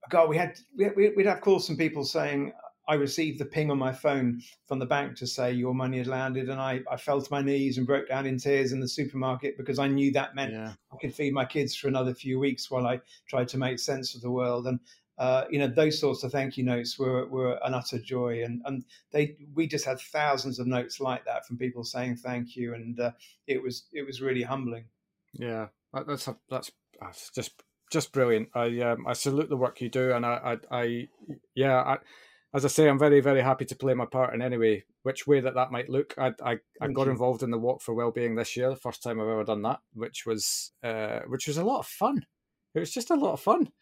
[0.05, 0.59] oh "God, we had
[0.97, 2.53] we'd have calls from people saying."
[2.87, 6.07] I received the ping on my phone from the bank to say your money had
[6.07, 8.89] landed, and I, I fell to my knees and broke down in tears in the
[8.89, 10.75] supermarket because I knew that meant yeah.
[10.93, 14.15] I could feed my kids for another few weeks while I tried to make sense
[14.15, 14.67] of the world.
[14.67, 14.81] And
[15.19, 18.63] uh, you know those sorts of thank you notes were, were an utter joy and
[18.65, 22.75] and they we just had thousands of notes like that from people saying thank you
[22.75, 23.13] and uh,
[23.47, 24.85] it was it was really humbling
[25.33, 25.67] yeah
[26.07, 27.63] that's that's that's just
[27.93, 31.09] just brilliant i um, i salute the work you do and i i, I
[31.55, 31.99] yeah I,
[32.55, 35.27] as I say, I'm very, very happy to play my part in any way, which
[35.27, 36.15] way that that might look.
[36.17, 37.11] I, I, I got you.
[37.11, 39.81] involved in the Walk for Wellbeing this year, the first time I've ever done that,
[39.93, 42.25] which was, uh, which was a lot of fun.
[42.77, 43.73] It was just a lot of fun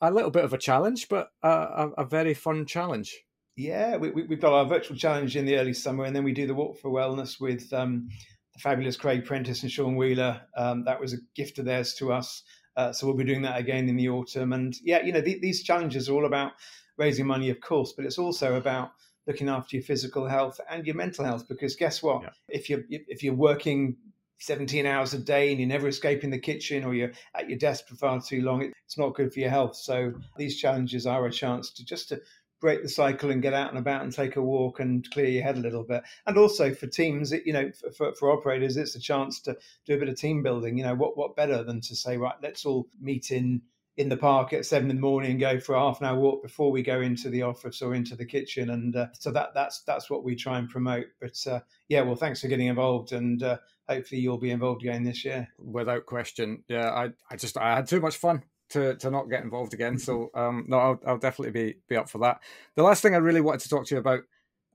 [0.00, 3.14] a little bit of a challenge, but a, a, a very fun challenge.
[3.56, 6.32] Yeah, we, we, have got our virtual challenge in the early summer, and then we
[6.32, 8.08] do the Walk for Wellness with um,
[8.54, 10.40] the fabulous Craig Prentice and Sean Wheeler.
[10.56, 12.42] Um, that was a gift of theirs to us.
[12.76, 14.52] Uh, so we'll be doing that again in the autumn.
[14.52, 16.52] And yeah, you know, th- these challenges are all about
[16.96, 18.92] raising money, of course, but it's also about
[19.26, 21.46] looking after your physical health and your mental health.
[21.48, 22.22] Because guess what?
[22.22, 22.30] Yeah.
[22.48, 23.96] If you're if you're working
[24.40, 27.86] 17 hours a day and you're never escaping the kitchen or you're at your desk
[27.86, 29.76] for far too long, it's not good for your health.
[29.76, 32.20] So these challenges are a chance to just to
[32.60, 35.42] break the cycle and get out and about and take a walk and clear your
[35.42, 36.02] head a little bit.
[36.26, 39.98] And also for teams, you know, for, for operators, it's a chance to do a
[39.98, 40.76] bit of team building.
[40.76, 43.62] You know, what what better than to say, right, let's all meet in
[43.96, 46.18] in the park at seven in the morning and go for a half an hour
[46.18, 48.70] walk before we go into the office or into the kitchen.
[48.70, 51.06] And uh, so that that's that's what we try and promote.
[51.20, 53.58] But uh, yeah, well, thanks for getting involved, and uh,
[53.90, 55.48] hopefully you'll be involved again this year.
[55.58, 56.90] Without question, yeah.
[56.90, 59.98] I I just I had too much fun to to not get involved again.
[59.98, 62.40] So um, no, I'll I'll definitely be be up for that.
[62.76, 64.20] The last thing I really wanted to talk to you about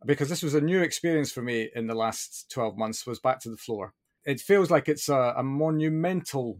[0.05, 3.39] because this was a new experience for me in the last twelve months was back
[3.41, 3.93] to the floor.
[4.26, 6.59] It feels like it's a, a monumental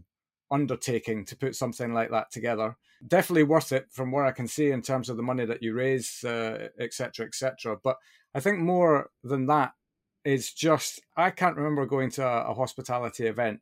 [0.50, 2.76] undertaking to put something like that together.
[3.06, 5.74] Definitely worth it from what I can see in terms of the money that you
[5.74, 7.72] raise, etc., uh, etc.
[7.72, 7.96] Et but
[8.34, 9.72] I think more than that
[10.26, 13.60] is just I can't remember going to a, a hospitality event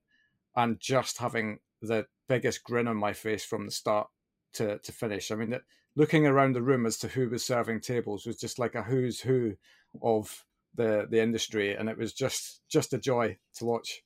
[0.57, 4.09] and just having the biggest grin on my face from the start
[4.55, 5.31] to, to finish.
[5.31, 5.59] I mean,
[5.95, 9.21] looking around the room as to who was serving tables was just like a who's
[9.21, 9.55] who
[10.03, 10.45] of
[10.75, 14.03] the the industry, and it was just just a joy to watch.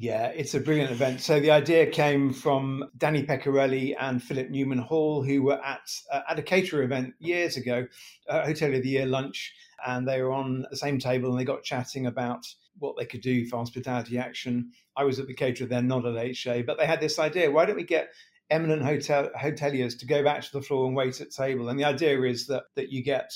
[0.00, 1.20] Yeah, it's a brilliant event.
[1.20, 6.20] So the idea came from Danny Pecorelli and Philip Newman Hall, who were at uh,
[6.30, 7.84] at a caterer event years ago,
[8.28, 9.52] uh, Hotel of the Year lunch,
[9.84, 12.46] and they were on the same table and they got chatting about
[12.78, 14.70] what they could do for hospitality action.
[14.96, 17.64] I was at the caterer then, not at HA, but they had this idea: why
[17.64, 18.10] don't we get
[18.50, 21.70] eminent hotel hoteliers to go back to the floor and wait at table?
[21.70, 23.32] And the idea is that that you get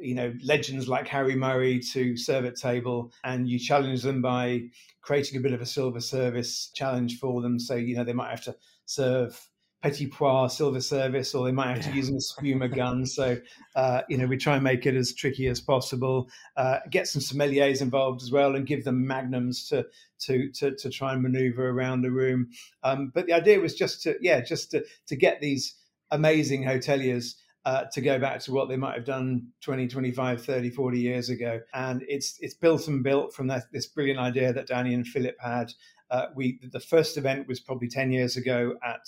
[0.00, 4.62] you know legends like Harry Murray to serve at table, and you challenge them by
[5.02, 7.58] creating a bit of a silver service challenge for them.
[7.58, 9.40] So you know they might have to serve
[9.82, 13.04] petit pois silver service, or they might have to use a spuma gun.
[13.04, 13.36] So
[13.76, 16.28] uh, you know we try and make it as tricky as possible.
[16.56, 19.86] Uh, get some sommeliers involved as well, and give them magnums to
[20.20, 22.48] to to, to try and manoeuvre around the room.
[22.82, 25.74] Um, but the idea was just to yeah just to to get these
[26.10, 27.34] amazing hoteliers
[27.64, 31.30] uh, to go back to what they might have done 20, 25, 30, 40 years
[31.30, 31.60] ago.
[31.72, 35.36] And it's it's built and built from that, this brilliant idea that Danny and Philip
[35.40, 35.72] had.
[36.10, 39.00] Uh, we the first event was probably 10 years ago at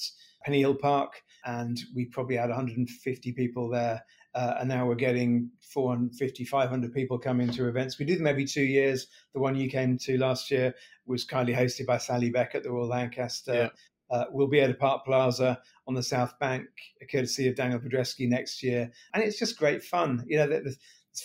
[0.46, 4.02] Pennyhill Park, and we probably had 150 people there.
[4.36, 7.98] uh, and now we're getting 450, 500 people coming to events.
[7.98, 9.07] We do them every two years.
[9.32, 10.74] The one you came to last year
[11.07, 13.54] was kindly hosted by Sally Beck at the Royal Lancaster.
[13.54, 13.68] Yeah.
[14.11, 16.66] Uh, we'll be at a Park Plaza on the South Bank,
[17.11, 20.24] courtesy of Daniel Pedreschi next year, and it's just great fun.
[20.26, 20.78] You know, there's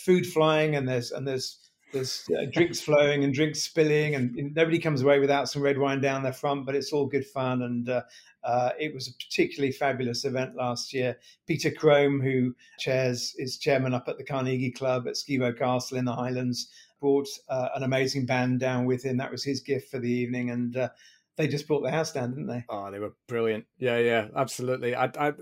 [0.04, 4.54] food flying and there's and there's there's uh, drinks flowing and drinks spilling, and, and,
[4.54, 6.64] nobody comes away without some red wine down their front.
[6.64, 8.02] But it's all good fun, and uh,
[8.42, 11.18] uh, it was a particularly fabulous event last year.
[11.46, 16.06] Peter Crome, who chairs is chairman up at the Carnegie Club at Skibo Castle in
[16.06, 16.68] the Highlands,
[16.98, 19.18] brought uh, an amazing band down with him.
[19.18, 20.88] That was his gift for the evening, and uh,
[21.36, 22.64] they just brought the house down, didn't they?
[22.68, 23.64] Oh, they were brilliant.
[23.78, 24.94] Yeah, yeah, absolutely.
[24.94, 25.32] I, I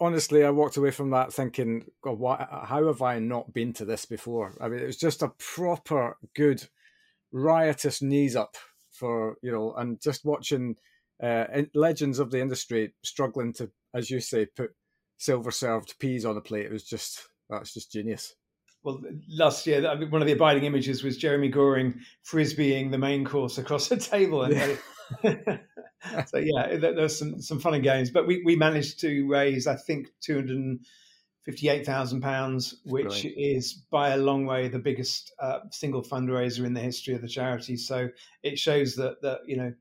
[0.00, 3.84] honestly, I walked away from that thinking, God, why, how have I not been to
[3.84, 4.54] this before?
[4.60, 6.64] I mean, it was just a proper good,
[7.32, 8.56] riotous knees up
[8.92, 10.76] for you know, and just watching
[11.22, 14.70] uh, legends of the industry struggling to, as you say, put
[15.18, 16.66] silver served peas on a plate.
[16.66, 18.34] It was just that's just genius
[18.84, 23.56] well, last year, one of the abiding images was Jeremy Goring frisbeeing the main course
[23.56, 24.42] across the table.
[24.42, 24.78] And
[26.28, 28.10] so, yeah, there's some, some fun and games.
[28.10, 34.68] But we, we managed to raise, I think, £258,000, which is by a long way
[34.68, 37.78] the biggest uh, single fundraiser in the history of the charity.
[37.78, 38.10] So
[38.42, 39.72] it shows that, that you know,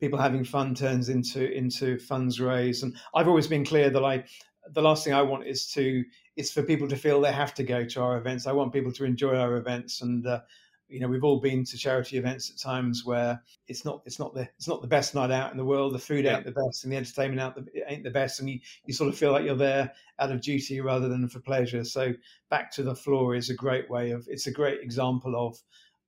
[0.00, 2.82] people having fun turns into into funds raised.
[2.82, 4.24] And I've always been clear that I
[4.72, 6.04] the last thing I want is to
[6.40, 8.46] is for people to feel they have to go to our events.
[8.46, 10.40] I want people to enjoy our events, and uh,
[10.88, 14.34] you know we've all been to charity events at times where it's not it's not
[14.34, 15.94] the it's not the best night out in the world.
[15.94, 16.36] The food yeah.
[16.36, 19.10] ain't the best, and the entertainment out the, ain't the best, and you, you sort
[19.10, 21.84] of feel like you're there out of duty rather than for pleasure.
[21.84, 22.12] So
[22.48, 25.56] back to the floor is a great way of it's a great example of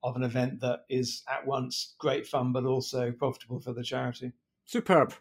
[0.03, 4.33] of an event that is at once great fun but also profitable for the charity.
[4.65, 5.13] Superb,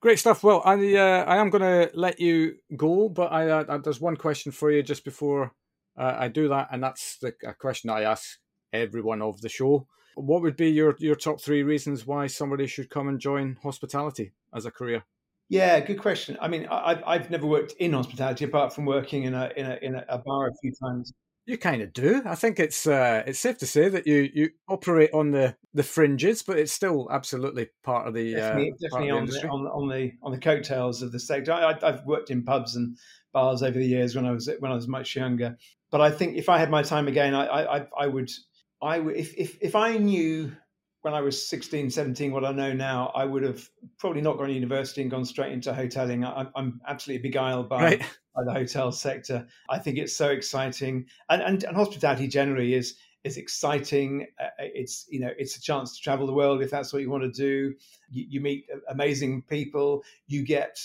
[0.00, 0.44] great stuff.
[0.44, 4.16] Well, I uh, I am going to let you go, but I uh, there's one
[4.16, 5.52] question for you just before
[5.96, 8.38] uh, I do that, and that's the a question I ask
[8.72, 9.86] everyone of the show.
[10.14, 14.32] What would be your your top three reasons why somebody should come and join hospitality
[14.54, 15.04] as a career?
[15.48, 16.38] Yeah, good question.
[16.40, 19.78] I mean, I've I've never worked in hospitality apart from working in a in a
[19.82, 21.12] in a bar a few times.
[21.44, 22.22] You kind of do.
[22.24, 25.82] I think it's uh, it's safe to say that you, you operate on the, the
[25.82, 29.88] fringes, but it's still absolutely part of the definitely, uh, definitely on, the, on, on
[29.88, 31.52] the on the coattails of the sector.
[31.52, 32.96] I, have worked in pubs and
[33.32, 35.56] bars over the years when I was when I was much younger.
[35.90, 38.30] But I think if I had my time again, I I, I would
[38.80, 40.52] I would if, if if I knew
[41.02, 44.46] when I was 16, 17, what I know now, I would have probably not gone
[44.48, 46.24] to university and gone straight into hoteling.
[46.24, 48.00] I, am absolutely beguiled by, right.
[48.34, 49.46] by the hotel sector.
[49.68, 54.26] I think it's so exciting, and, and, and hospitality generally is is exciting.
[54.40, 57.10] Uh, it's you know it's a chance to travel the world if that's what you
[57.10, 57.74] want to do.
[58.10, 60.04] You, you meet amazing people.
[60.28, 60.78] You get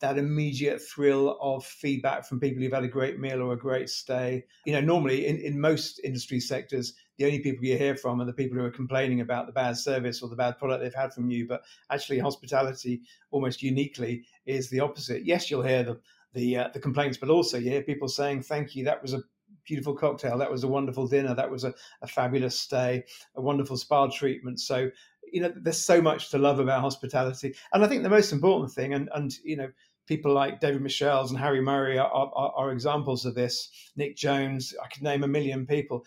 [0.00, 3.88] that immediate thrill of feedback from people who've had a great meal or a great
[3.88, 4.44] stay.
[4.66, 8.24] You know, normally in, in most industry sectors, the only people you hear from are
[8.24, 11.12] the people who are complaining about the bad service or the bad product they've had
[11.12, 11.46] from you.
[11.46, 15.24] But actually, hospitality, almost uniquely, is the opposite.
[15.24, 16.00] Yes, you'll hear the
[16.32, 19.22] the, uh, the complaints, but also you hear people saying, "Thank you, that was a
[19.64, 23.04] beautiful cocktail, that was a wonderful dinner, that was a, a fabulous stay,
[23.36, 24.90] a wonderful spa treatment." So
[25.32, 28.72] you know, there's so much to love about hospitality, and I think the most important
[28.72, 29.68] thing, and and you know,
[30.06, 33.70] people like David Michels and Harry Murray are, are, are, examples of this.
[33.96, 36.04] Nick Jones, I could name a million people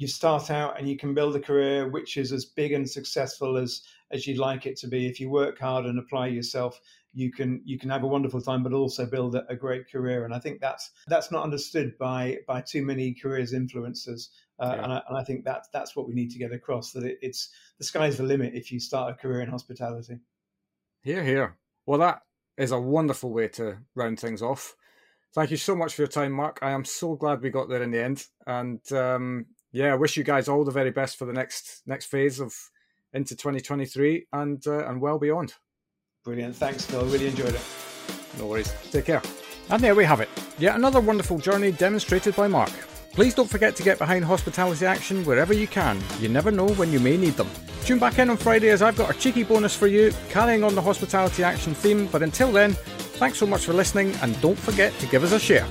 [0.00, 3.58] you start out and you can build a career which is as big and successful
[3.58, 5.06] as as you'd like it to be.
[5.06, 6.80] If you work hard and apply yourself
[7.12, 10.24] you can you can have a wonderful time but also build a, a great career.
[10.24, 14.28] And i think that's that's not understood by by too many careers influencers.
[14.58, 14.84] Uh, yeah.
[14.84, 17.18] and, I, and, I, think that that's what we need to get across that it,
[17.22, 17.48] it's
[17.78, 20.18] the sky's the limit if you start a career in hospitality.
[21.02, 21.58] Here here.
[21.84, 22.22] Well that
[22.56, 24.76] is a wonderful way to round things off.
[25.34, 26.58] Thank you so much for your time mark.
[26.62, 28.26] I am so glad we got there in the end.
[28.46, 32.06] And um, yeah, I wish you guys all the very best for the next next
[32.06, 32.54] phase of
[33.12, 35.54] into 2023 and uh, and well beyond.
[36.24, 36.56] Brilliant.
[36.56, 37.04] Thanks, Phil.
[37.06, 37.62] Really enjoyed it.
[38.38, 38.72] No worries.
[38.90, 39.22] Take care.
[39.70, 40.28] And there we have it.
[40.58, 42.70] Yet another wonderful journey demonstrated by Mark.
[43.12, 46.00] Please don't forget to get behind hospitality action wherever you can.
[46.20, 47.48] You never know when you may need them.
[47.84, 50.74] Tune back in on Friday as I've got a cheeky bonus for you, carrying on
[50.74, 52.06] the hospitality action theme.
[52.06, 52.72] But until then,
[53.18, 55.66] thanks so much for listening and don't forget to give us a share.